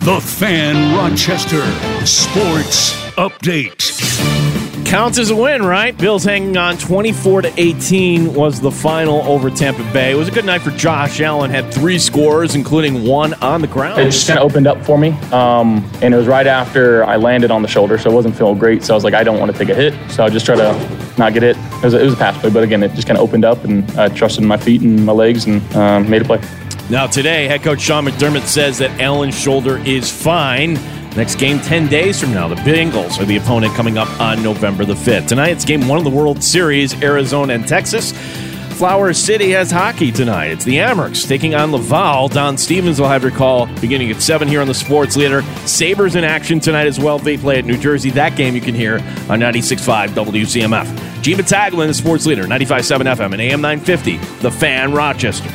[0.00, 1.60] The Fan Rochester
[2.06, 4.86] Sports Update.
[4.86, 5.96] Counts as a win, right?
[5.96, 10.12] Bills hanging on 24 to 18 was the final over Tampa Bay.
[10.12, 11.50] It was a good night for Josh Allen.
[11.50, 14.00] Had three scores, including one on the ground.
[14.00, 17.16] It just kind of opened up for me, um, and it was right after I
[17.16, 18.82] landed on the shoulder, so it wasn't feeling great.
[18.82, 20.56] So I was like, I don't want to take a hit, so I just try
[20.56, 21.58] to not get hit.
[21.58, 23.44] It was a, it was a pass play, but again, it just kind of opened
[23.44, 26.40] up, and I trusted my feet and my legs, and um, made a play.
[26.90, 30.74] Now, today, head coach Sean McDermott says that Allen's shoulder is fine.
[31.14, 32.48] Next game 10 days from now.
[32.48, 35.28] The Bengals are the opponent coming up on November the 5th.
[35.28, 38.10] Tonight, it's game one of the World Series, Arizona and Texas.
[38.76, 40.46] Flower City has hockey tonight.
[40.46, 42.26] It's the Amerks taking on Laval.
[42.26, 45.42] Don Stevens will have your call beginning at 7 here on the Sports Leader.
[45.66, 47.20] Sabres in action tonight as well.
[47.20, 48.10] They play at New Jersey.
[48.10, 48.94] That game you can hear
[49.28, 50.86] on 96.5 WCMF.
[51.22, 55.50] Battaglin, the Sports Leader, 95.7 FM and AM 950, The Fan Rochester.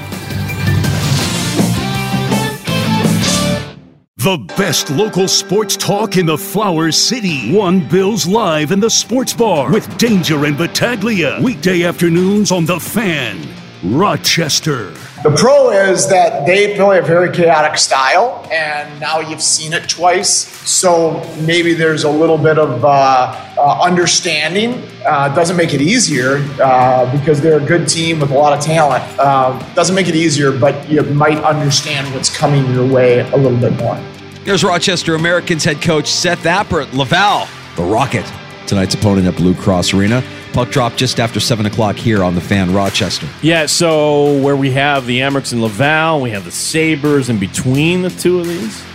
[4.26, 7.54] The best local sports talk in the Flower City.
[7.54, 11.40] One Bills Live in the Sports Bar with Danger and Battaglia.
[11.44, 13.48] Weekday afternoons on The Fan.
[13.84, 14.90] Rochester.
[15.22, 19.88] The pro is that they play a very chaotic style, and now you've seen it
[19.88, 20.32] twice.
[20.68, 24.82] So maybe there's a little bit of uh, uh, understanding.
[25.06, 28.66] Uh, doesn't make it easier uh, because they're a good team with a lot of
[28.66, 29.04] talent.
[29.20, 33.60] Uh, doesn't make it easier, but you might understand what's coming your way a little
[33.60, 34.02] bit more.
[34.45, 38.31] There's Rochester Americans head coach Seth Appert, Laval, the Rocket.
[38.67, 40.23] Tonight's opponent at Blue Cross Arena.
[40.53, 43.27] Puck drop just after 7 o'clock here on the fan Rochester.
[43.41, 48.03] Yeah, so where we have the Amerks and Laval, we have the Sabres in between
[48.03, 48.86] the two of these.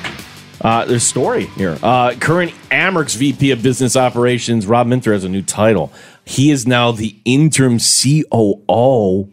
[0.61, 1.77] Uh, there's story here.
[1.83, 5.93] Uh, current Amerks VP of Business Operations, Rob Minter, has a new title.
[6.25, 9.29] He is now the interim COO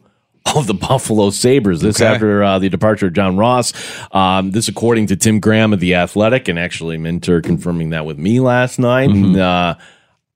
[0.56, 1.82] of the Buffalo Sabres.
[1.82, 2.14] This Okay.
[2.14, 3.74] after uh, the departure of John Ross.
[4.12, 8.18] Um, this, according to Tim Graham of The Athletic, and actually Minter confirming that with
[8.18, 9.10] me last night.
[9.10, 9.26] Mm-hmm.
[9.26, 9.76] And, uh,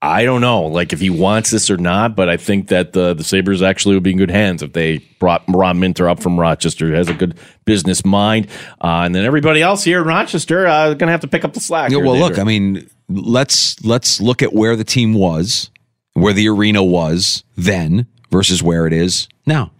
[0.04, 3.13] I don't know, like if he wants this or not, but I think that the
[3.13, 6.39] the Sabres actually would be in good hands if they brought Rob Minter up from
[6.39, 6.88] Rochester.
[6.88, 8.47] He has a good business mind,
[8.84, 11.54] uh, and then everybody else here in Rochester uh, going to have to pick up
[11.54, 11.91] the slack.
[11.91, 12.30] Yeah, well, Danger.
[12.30, 15.69] look, I mean, let's let's look at where the team was,
[16.13, 19.71] where the arena was then versus where it is now.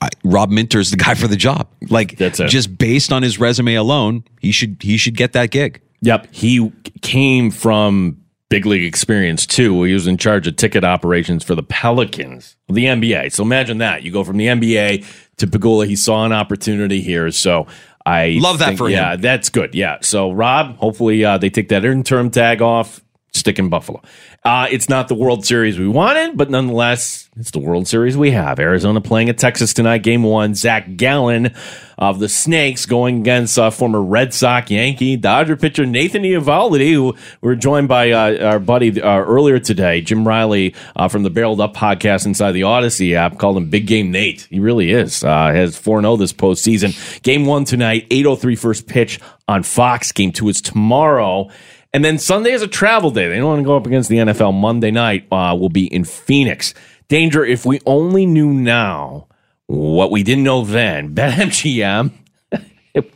[0.00, 1.68] I, Rob Minter's the guy for the job.
[1.88, 2.48] Like That's it.
[2.48, 5.80] just based on his resume alone, he should he should get that gig.
[6.00, 9.82] Yep, he came from big league experience too.
[9.84, 13.32] He was in charge of ticket operations for the Pelicans, the NBA.
[13.32, 15.04] So imagine that you go from the NBA
[15.38, 15.86] to Pegula.
[15.86, 17.66] He saw an opportunity here, so
[18.04, 18.92] I Love that think- for him.
[18.94, 19.74] Yeah, that's good.
[19.74, 23.00] Yeah, so Rob, hopefully uh, they take that interim tag off.
[23.34, 24.02] Stick in Buffalo.
[24.44, 28.30] Uh, it's not the World Series we wanted, but nonetheless, it's the World Series we
[28.32, 28.60] have.
[28.60, 30.54] Arizona playing at Texas tonight, game one.
[30.54, 31.54] Zach Gallen
[31.96, 37.12] of the Snakes going against uh, former Red Sox, Yankee, Dodger pitcher Nathan Eovaldi, who
[37.40, 41.30] we were joined by uh, our buddy uh, earlier today, Jim Riley uh, from the
[41.30, 44.46] Barreled Up podcast inside the Audacy app, called him Big Game Nate.
[44.50, 45.24] He really is.
[45.24, 47.22] Uh, has 4 0 this postseason.
[47.22, 50.12] Game one tonight, 8.03 first pitch on Fox.
[50.12, 51.48] Game two is tomorrow.
[51.94, 53.28] And then Sunday is a travel day.
[53.28, 54.54] They don't want to go up against the NFL.
[54.54, 56.72] Monday night uh, will be in Phoenix.
[57.08, 59.26] Danger, if we only knew now
[59.66, 62.12] what we didn't know then, BetMGM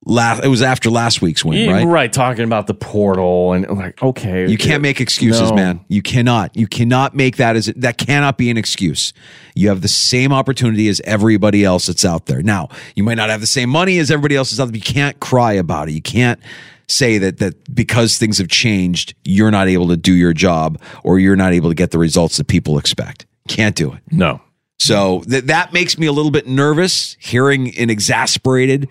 [0.07, 2.13] Last, it was after last week's win, Yeah, right?
[2.13, 4.47] talking about the portal and like, okay.
[4.47, 5.55] You can't make excuses, No.
[5.55, 5.79] man.
[5.87, 6.55] You cannot.
[6.55, 9.13] You cannot make that as that cannot be an excuse.
[9.55, 12.43] You have the same opportunity as everybody else that's out there.
[12.43, 14.73] Now, you might not have the same money as everybody else that's out there.
[14.79, 15.93] But you can't cry about it.
[15.93, 16.39] You can't
[16.87, 21.17] say that that because things have changed, you're not able to do your job or
[21.17, 23.25] you're not able to get the results that people expect.
[23.47, 24.01] Can't do it.
[24.11, 24.39] No.
[24.77, 28.87] So that that makes me a little bit nervous hearing an exasperated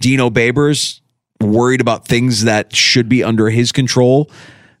[0.00, 1.00] Dino Babers
[1.40, 4.30] worried about things that should be under his control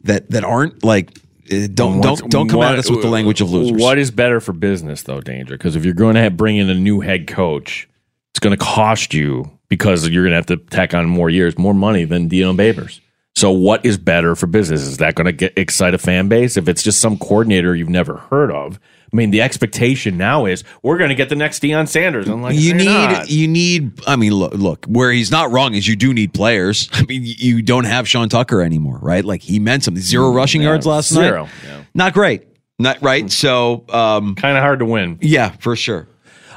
[0.02, 1.18] that that aren't like
[1.52, 3.80] uh, don't don't don't come what- at us with the language of losers.
[3.80, 5.56] What is better for business, though, Danger?
[5.56, 7.88] Because if you're going to have, bring in a new head coach,
[8.32, 11.58] it's going to cost you because you're going to have to tack on more years,
[11.58, 13.00] more money than Dino Babers.
[13.36, 14.80] So, what is better for business?
[14.82, 16.56] Is that going to get excite a fan base?
[16.56, 18.80] If it's just some coordinator you've never heard of,
[19.12, 22.28] I mean, the expectation now is we're going to get the next Deion Sanders.
[22.28, 25.74] I'm like, you need not." you need I mean look look where he's not wrong
[25.74, 26.88] is you do need players.
[26.92, 29.24] I mean you don't have Sean Tucker anymore, right?
[29.24, 30.02] Like he meant something.
[30.02, 31.52] Zero rushing yards last Mm, zero, night.
[31.66, 31.82] yeah.
[31.94, 32.44] Not great.
[32.78, 33.30] Not right.
[33.30, 35.18] So um kind of hard to win.
[35.20, 36.06] Yeah, for sure.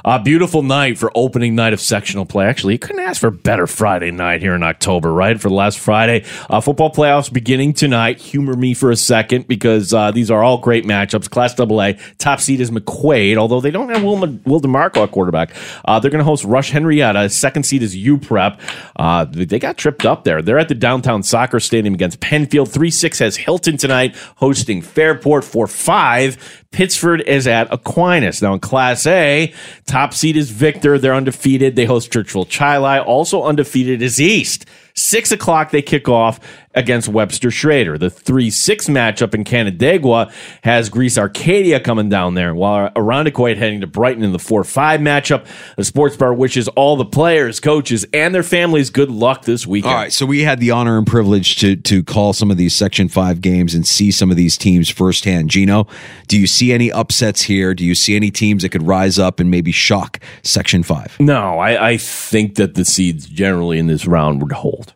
[0.04, 2.46] A beautiful night for opening night of sectional play.
[2.46, 5.40] Actually, you couldn't ask for a better Friday night here in October, right?
[5.40, 8.18] For the last Friday, uh, football playoffs beginning tonight.
[8.18, 11.30] Humor me for a second because uh, these are all great matchups.
[11.30, 15.54] Class AA, top seed is McQuaid, although they don't have Will, Will DeMarco at quarterback.
[15.84, 17.28] Uh, they're going to host Rush Henrietta.
[17.28, 18.58] Second seed is UPrep.
[18.96, 20.42] Uh, they got tripped up there.
[20.42, 22.72] They're at the downtown soccer stadium against Penfield.
[22.72, 26.61] 3 6 has Hilton tonight hosting Fairport 4 5.
[26.72, 28.42] Pittsford is at Aquinas.
[28.42, 29.52] Now in Class A,
[29.86, 30.98] top seed is Victor.
[30.98, 31.76] They're undefeated.
[31.76, 32.98] They host Churchville Chili.
[32.98, 34.66] Also undefeated is East.
[34.94, 36.40] Six o'clock they kick off
[36.74, 37.98] against Webster Schroeder.
[37.98, 43.80] The 3 6 matchup in Canandaigua has Greece Arcadia coming down there, while Irondequoit heading
[43.80, 45.46] to Brighton in the 4 5 matchup.
[45.76, 49.92] The sports bar wishes all the players, coaches, and their families good luck this weekend.
[49.92, 52.74] All right, so we had the honor and privilege to to call some of these
[52.74, 55.50] Section Five games and see some of these teams firsthand.
[55.50, 55.86] Gino,
[56.28, 57.74] do you see any upsets here?
[57.74, 61.16] Do you see any teams that could rise up and maybe shock Section Five?
[61.20, 64.94] No, I, I think that the seeds generally in this round would hold.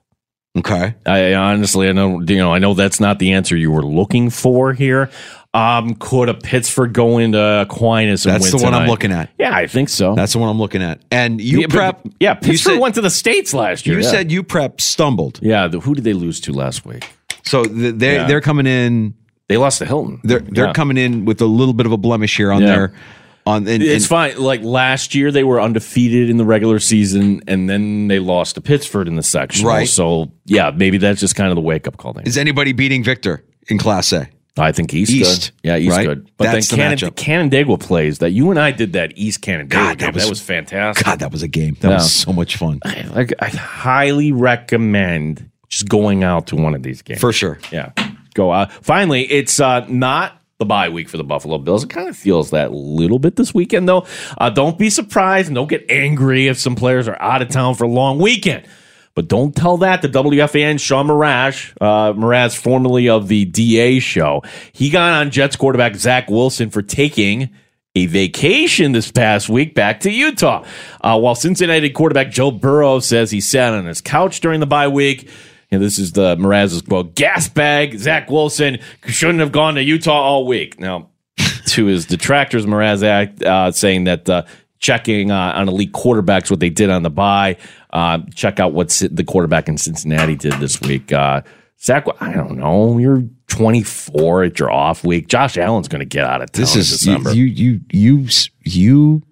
[0.57, 0.95] Okay.
[1.05, 4.31] I honestly, I know, you know, I know that's not the answer you were looking
[4.31, 5.11] for here.
[5.55, 8.27] Um, could a Pittsford go into Aquinas?
[8.27, 9.31] And That's the one I'm looking at.
[9.39, 10.15] Yeah, I think so.
[10.15, 11.01] That's the one I'm looking at.
[11.11, 12.07] And you yeah, but- prep.
[12.21, 13.97] yeah, you Pittsford said- went to the states last year.
[13.99, 14.11] You yeah.
[14.11, 15.41] said you prep stumbled.
[15.43, 15.67] yeah.
[15.69, 17.09] The, who did they lose to last week?
[17.45, 18.27] So th- they Yeah.
[18.27, 19.15] they're coming in.
[19.49, 20.21] They lost to Hilton.
[20.25, 20.73] They're they're Yeah.
[20.73, 22.67] coming in with a little bit of a blemish here on Yeah.
[22.69, 22.93] their
[23.47, 23.67] on.
[23.69, 24.39] And, it's and- fine.
[24.39, 28.61] Like last year, they were undefeated in the regular season, and then they lost to
[28.61, 29.67] Pittsford in the section.
[29.67, 29.89] Right.
[29.89, 32.13] So yeah, maybe that's just kind of the wake up call.
[32.13, 32.25] There.
[32.27, 34.29] Is anybody beating Victor in Class A?
[34.59, 35.69] I think East, East, good.
[35.69, 36.07] Yeah, East right?
[36.07, 36.31] good.
[36.39, 37.15] But That's the then matchup.
[37.15, 38.31] Canan- Canandaigua plays that.
[38.31, 40.15] You and I did that East Canandaigua God, that game.
[40.15, 41.05] was- that was fantastic.
[41.05, 41.77] God, that was a game.
[41.81, 42.81] That was so much fun.
[43.15, 47.59] Like I highly recommend just going out to one of these games For sure.
[47.71, 47.91] Yeah,
[48.35, 48.73] go out.
[48.73, 51.85] Finally, it's uh, not the bye week for the Buffalo Bills.
[51.85, 54.07] It kind of feels that little bit this weekend, though.
[54.39, 57.75] Uh, don't be surprised and don't get angry if some players are out of town
[57.75, 58.67] for a long weekend.
[59.15, 64.43] But don't tell that to WFAN Sean Marash, uh, Mraz, formerly of the DA show.
[64.73, 67.51] He got on Jets quarterback Zach Wilson for taking
[67.95, 70.65] a vacation this past week back to Utah.
[71.01, 74.89] Uh, while Cincinnati quarterback Joe Burrow says he sat on his couch during the bye
[74.89, 75.31] week.
[75.79, 80.47] This is the Mraz's quote: "Gas bag, Zach Wilson shouldn't have gone to Utah all
[80.47, 81.11] week." Now,
[81.67, 84.43] to his detractors, Mraz act, uh, saying that uh,
[84.79, 87.57] checking uh, on elite quarterbacks what they did on the bye.
[87.93, 91.13] Uh, check out what the quarterback in Cincinnati did this week.
[91.13, 91.43] Uh,
[91.81, 92.99] Zach, I don't know.
[92.99, 95.29] You're 24 at your off week.
[95.29, 97.33] Josh Allen's going to get out of town This is December.
[97.33, 98.29] you you you
[98.65, 99.23] you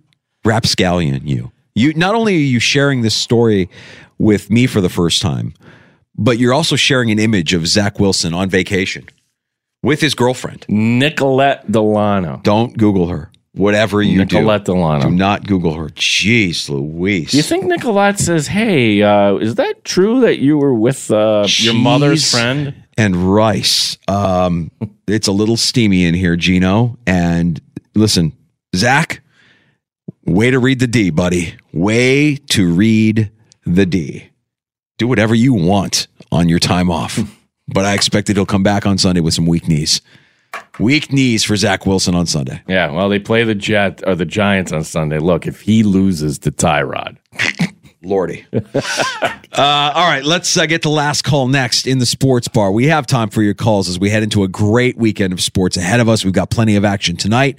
[0.45, 1.53] rapscallion you.
[1.75, 3.69] You not only are you sharing this story
[4.19, 5.55] with me for the first time,
[6.17, 9.09] but you're also sharing an image of Zach Wilson on vacation
[9.83, 10.65] with his girlfriend.
[10.69, 12.43] Nicolette Dellanno.
[12.43, 13.31] Don't Google her.
[13.53, 15.03] Whatever you Nicolette do, Dellanno.
[15.03, 15.87] do not Google her.
[15.91, 17.31] Jeez, Louise.
[17.31, 21.47] Do you think Nicolette says, "Hey, uh, is that true that you were with uh,
[21.49, 23.97] your mother's friend?" and rice.
[24.09, 24.71] Um,
[25.07, 26.99] it's a little steamy in here, Gino.
[27.07, 27.61] And
[27.95, 28.33] listen,
[28.75, 29.23] Zach,
[30.27, 31.55] way to read the D, buddy.
[31.73, 33.31] Way to read
[33.65, 34.31] the D.
[34.99, 37.19] Do whatever you want on your time off.
[37.69, 40.01] but I expect that he'll come back on Sunday with some weak knees.
[40.79, 42.63] Weak knees for Zach Wilson on Sunday.
[42.69, 45.19] Yeah, well, they play the Jet or the Giants on Sunday.
[45.19, 47.17] Look, if he loses to Tyrod,
[48.03, 48.45] Lordy.
[48.53, 48.61] uh,
[49.53, 52.71] all right, let's uh, get the last call next in the sports bar.
[52.71, 55.77] We have time for your calls as we head into a great weekend of sports
[55.77, 56.25] ahead of us.
[56.25, 57.59] We've got plenty of action tonight,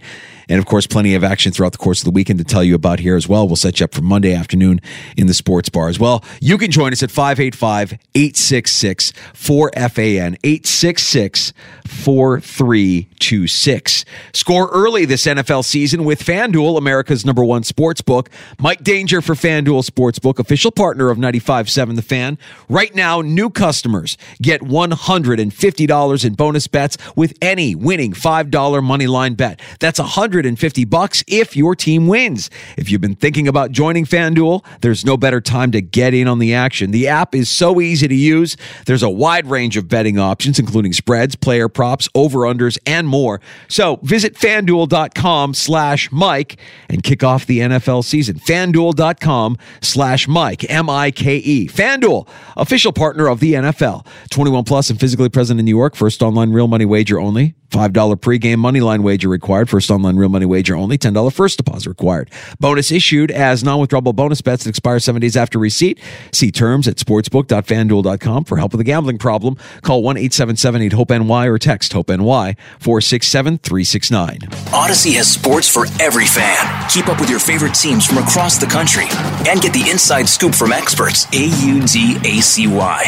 [0.49, 2.75] and of course, plenty of action throughout the course of the weekend to tell you
[2.75, 3.47] about here as well.
[3.47, 4.81] We'll set you up for Monday afternoon
[5.17, 6.23] in the sports bar as well.
[6.41, 11.53] You can join us at 585 866 4FAN 866
[11.87, 14.05] 4326.
[14.33, 18.29] Score early this NFL season with FanDuel, America's number one sports book.
[18.59, 22.37] Mike Danger for FanDuel Sportsbook, official partner of 95.7 The Fan.
[22.69, 29.35] Right now, new customers get $150 in bonus bets with any winning $5 money line
[29.35, 29.59] bet.
[29.79, 29.99] That's
[30.35, 32.49] 150 bucks if your team wins.
[32.77, 36.39] If you've been thinking about joining FanDuel, there's no better time to get in on
[36.39, 36.91] the action.
[36.91, 38.57] The app is so easy to use.
[38.85, 43.39] There's a wide range of betting options, including spreads, player props, over-unders, and more.
[43.69, 46.57] So visit fanduel.com slash Mike
[46.89, 48.35] and kick off the NFL season.
[48.39, 51.69] Fanduel.com slash Mike, M-I-K-E.
[51.69, 52.27] Fanduel,
[52.57, 54.05] official partner of the NFL.
[54.31, 55.95] 21 plus and physically present in New York.
[55.95, 57.55] First online real money wager only.
[57.69, 59.69] $5 pregame money line wager required.
[59.69, 60.97] First online real money wager only.
[60.97, 62.29] $10 first deposit required.
[62.59, 65.99] Bonus issued as non-withdrawable bonus bets that expire seven days after receipt.
[66.31, 68.45] See terms at sportsbook.fanduel.com.
[68.45, 74.39] For help with a gambling problem, call 1-877-8-HOPE-NY or text HOPE-NY 467-369.
[74.71, 76.89] Audacy has sports for every fan.
[76.89, 79.05] Keep up with your favorite teams from across the country
[79.47, 81.25] and get the inside scoop from experts.
[81.33, 83.03] A-U-D-A-C-Y.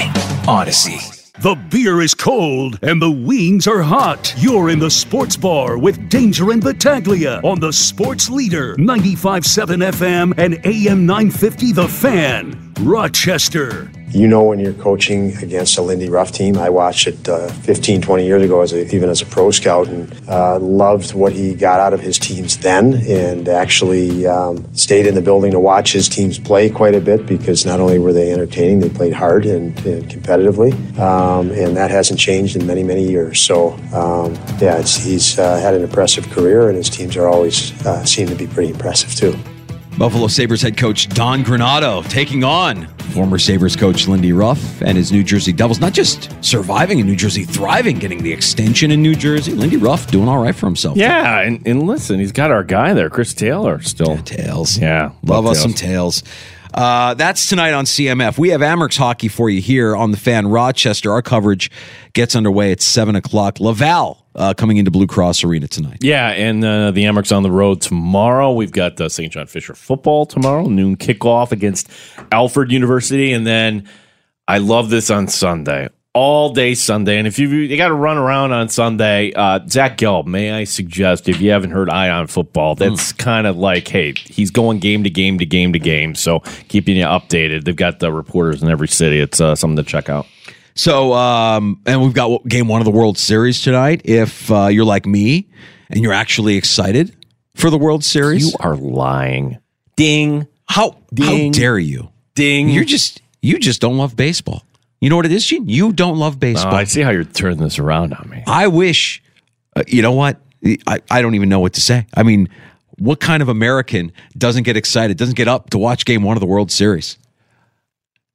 [0.46, 1.17] Audacy.
[1.48, 4.36] The beer is cold and the wings are hot.
[4.38, 10.38] You're in the sports bar with Danger and Battaglia on the sports leader 95.7 FM
[10.38, 13.90] and AM 950 The Fan, Rochester.
[14.10, 16.58] You know when you're coaching against a Lindy Ruff team.
[16.58, 19.88] I watched it uh, 15, 20 years ago, as a, even as a pro scout,
[19.88, 25.08] and uh, loved what he got out of his teams then, and actually um, stayed
[25.08, 28.14] in the building to watch his teams play quite a bit because not only were
[28.14, 32.84] they entertaining, they played hard and, and competitively, um, and that hasn't changed in many,
[32.84, 33.42] many years.
[33.42, 38.06] So, um, yeah, he's uh, had an impressive career, and his teams are always uh,
[38.06, 39.38] seem to be pretty impressive too.
[39.98, 45.12] Buffalo Sabres head coach Don Granato taking on former Sabres coach Lindy Ruff and his
[45.12, 45.80] New Jersey Devils.
[45.80, 49.54] Not just surviving in New Jersey, thriving, getting the extension in New Jersey.
[49.54, 50.98] Lindy Ruff doing all right for himself.
[50.98, 54.18] Yeah, and, and listen, he's got our guy there, Chris Taylor, still.
[54.20, 54.78] tails.
[54.78, 55.62] Yeah, Love, us Tails.
[55.64, 56.24] some tails.
[56.74, 58.38] Uh, that's tonight on CMF.
[58.38, 61.12] We have Amerks hockey for you here on the fan Rochester.
[61.12, 61.72] Our coverage
[62.14, 63.60] gets underway at 7 o'clock.
[63.60, 65.98] Laval uh, coming into Blue Cross Arena tonight.
[66.02, 68.52] Yeah, and uh, the Amerks on the road tomorrow.
[68.52, 69.34] We've got uh, St.
[69.34, 71.90] John Fisher football tomorrow, noon kickoff against
[72.32, 73.90] Alfred University, and then
[74.48, 77.20] I love this on Sunday, all day Sunday.
[77.20, 80.64] And if you you got to run around on Sunday, uh, Zach Gelb, may I
[80.64, 85.04] suggest if you haven't heard Ion football, that's kind of like, hey, he's going game
[85.04, 86.40] to game to game to game, so
[86.70, 87.66] keeping you updated.
[87.66, 89.20] They've got the reporters in every city.
[89.20, 90.26] It's uh, something to check out.
[90.74, 94.02] So, um, and we've got game one of the World Series tonight.
[94.04, 95.48] If uh, you're like me
[95.92, 97.16] and you're actually excited
[97.54, 99.60] for the World Series, You are lying.
[99.96, 100.48] Ding.
[100.68, 101.54] How Ding.
[101.54, 102.10] how dare you?
[102.34, 102.70] Ding.
[102.70, 104.64] You're just you just don't love baseball.
[105.00, 105.70] You know what it is, Gene?
[105.70, 106.74] You don't love baseball.
[106.74, 108.44] Oh, I see how you're turning this around on me.
[108.48, 109.22] I wish,
[109.76, 110.40] uh, you know what?
[110.88, 112.08] I, I don't even know what to say.
[112.16, 112.50] I mean,
[112.98, 116.42] what kind of American doesn't get excited, doesn't get up to watch game one of
[116.42, 117.18] the World Series?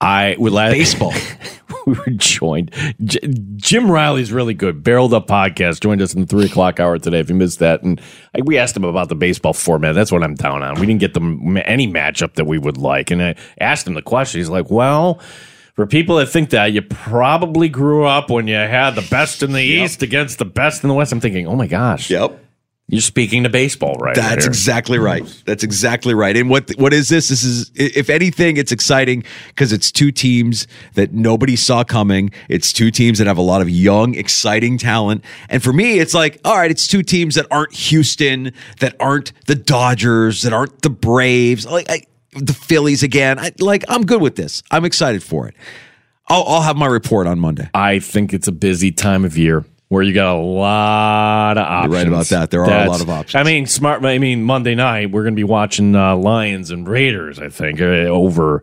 [0.01, 1.13] I would like Baseball.
[1.87, 2.73] we were joined.
[3.05, 3.21] J-
[3.57, 4.83] Jim Riley's really good.
[4.83, 7.21] Barreled Up Podcast joined us in the three o'clock hour today.
[7.21, 8.01] If you missed that, and
[8.37, 9.95] I, we asked him about the baseball format.
[9.95, 10.81] That's what I'm down on.
[10.81, 14.03] We didn't get them any matchup that we would like, and I asked him the
[14.03, 14.41] question.
[14.41, 15.21] He's like, "Well."
[15.75, 19.53] For people that think that, you probably grew up when you had the best in
[19.53, 21.13] the East against the best in the West.
[21.13, 22.11] I'm thinking, oh my gosh.
[22.11, 22.41] Yep.
[22.89, 24.51] You're speaking to baseball right That's there.
[24.51, 25.25] exactly right.
[25.47, 26.37] That's exactly right.
[26.37, 27.29] And what what is this?
[27.31, 32.33] This is if anything, it's exciting because it's two teams that nobody saw coming.
[32.51, 35.25] It's two teams that have a lot of young, exciting talent.
[35.49, 39.33] And for me, it's like, all right, it's two teams that aren't Houston, that aren't
[39.47, 42.03] the Dodgers, that aren't the Braves, like I,
[42.33, 43.39] the Phillies again.
[43.39, 44.63] I, like I'm good with this.
[44.71, 45.55] I'm excited for it.
[46.29, 47.69] I'll, I'll have my report on Monday.
[47.75, 51.93] I think it's a busy time of year where you got a lot of options.
[51.93, 52.51] You're right about that.
[52.51, 53.39] There are a lot of options.
[53.39, 54.05] I mean, smart.
[54.05, 57.39] I mean, Monday night we're going to be watching uh, Lions and Raiders.
[57.39, 58.63] I think uh, over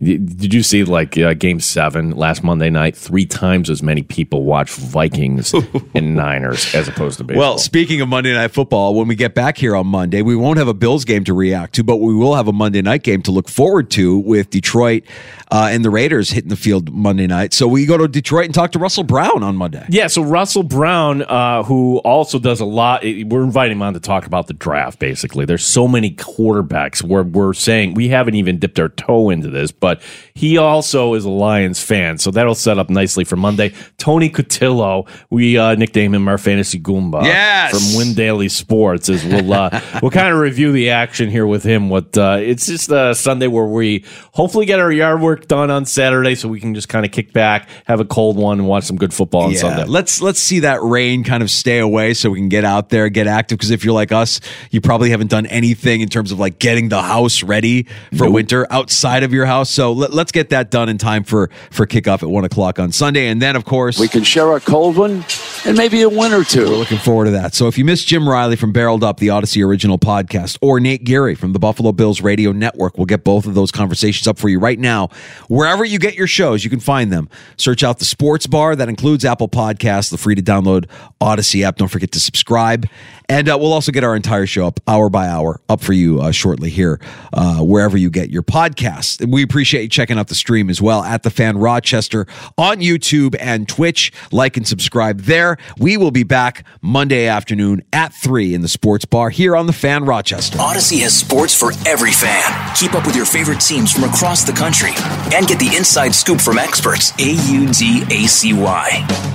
[0.00, 2.96] Did you see like uh, Game Seven last Monday night?
[2.96, 5.54] Three times as many people watched Vikings
[5.94, 7.40] and Niners as opposed to baseball.
[7.40, 10.58] Well, speaking of Monday Night Football, when we get back here on Monday, we won't
[10.58, 13.22] have a Bills game to react to, but we will have a Monday night game
[13.22, 15.04] to look forward to with Detroit
[15.50, 17.52] uh, and the Raiders hitting the field Monday night.
[17.52, 19.86] So we go to Detroit and talk to Russell Brown on Monday.
[19.88, 24.00] Yeah, so Russell Brown, uh, who also does a lot, we're inviting him on to
[24.00, 24.98] talk about the draft.
[24.98, 29.48] Basically, there's so many quarterbacks where we're saying we haven't even dipped our toe into
[29.48, 29.87] this, but
[30.34, 33.72] he also is a Lions fan, so that'll set up nicely for Monday.
[33.98, 37.70] Tony Cotillo, we uh, nickname him our fantasy Goomba Yes!
[37.72, 39.08] from Win Daily Sports.
[39.08, 41.88] As we'll uh, we'll kind of review the action here with him.
[41.88, 45.84] What uh, it's just a Sunday where we hopefully get our yard work done on
[45.86, 48.84] Saturday, so we can just kind of kick back, have a cold one, and watch
[48.84, 49.84] some good football on Yeah, Sunday.
[49.84, 53.08] let's let's see that rain kind of stay away so we can get out there,
[53.08, 53.58] get active.
[53.58, 56.88] Because if you're like us, you probably haven't done anything in terms of like getting
[56.88, 57.84] the house ready
[58.16, 58.32] for Nope.
[58.34, 59.70] winter outside of your house.
[59.78, 62.90] So let, let's get that done in time for for kickoff at one o'clock on
[62.90, 65.24] Sunday, and then of course We can share a cold one
[65.64, 66.64] and maybe a win or two.
[66.64, 67.54] We're looking forward to that.
[67.54, 71.04] So if you missed Jim Riley from Barreled Up, the Audacy original podcast, or Nate
[71.04, 74.48] Geary from the Buffalo Bills Radio Network, we'll get both of those conversations up for
[74.48, 75.10] you right now.
[75.46, 77.28] Wherever you get your shows, you can find them.
[77.56, 78.74] Search out the Sports Bar.
[78.74, 80.86] That includes Apple Podcasts, the free to download
[81.20, 81.76] Audacy app.
[81.76, 82.88] Don't forget to subscribe.
[83.30, 86.18] And uh, we'll also get our entire show up hour by hour up for you
[86.18, 86.98] uh, shortly here,
[87.34, 89.22] uh, wherever you get your podcasts.
[89.30, 93.36] We appreciate you checking out the stream as well at the Fan Rochester on YouTube
[93.38, 94.10] and Twitch.
[94.32, 95.58] Like and subscribe there.
[95.76, 99.74] We will be back Monday afternoon at three in the Sports Bar here on the
[99.74, 100.56] Fan Rochester.
[100.56, 102.74] Audacy has sports for every fan.
[102.76, 104.92] Keep up with your favorite teams from across the country
[105.36, 107.12] and get the inside scoop from experts.
[107.18, 108.88] A U D A C Y.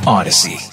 [0.05, 0.72] Audacy.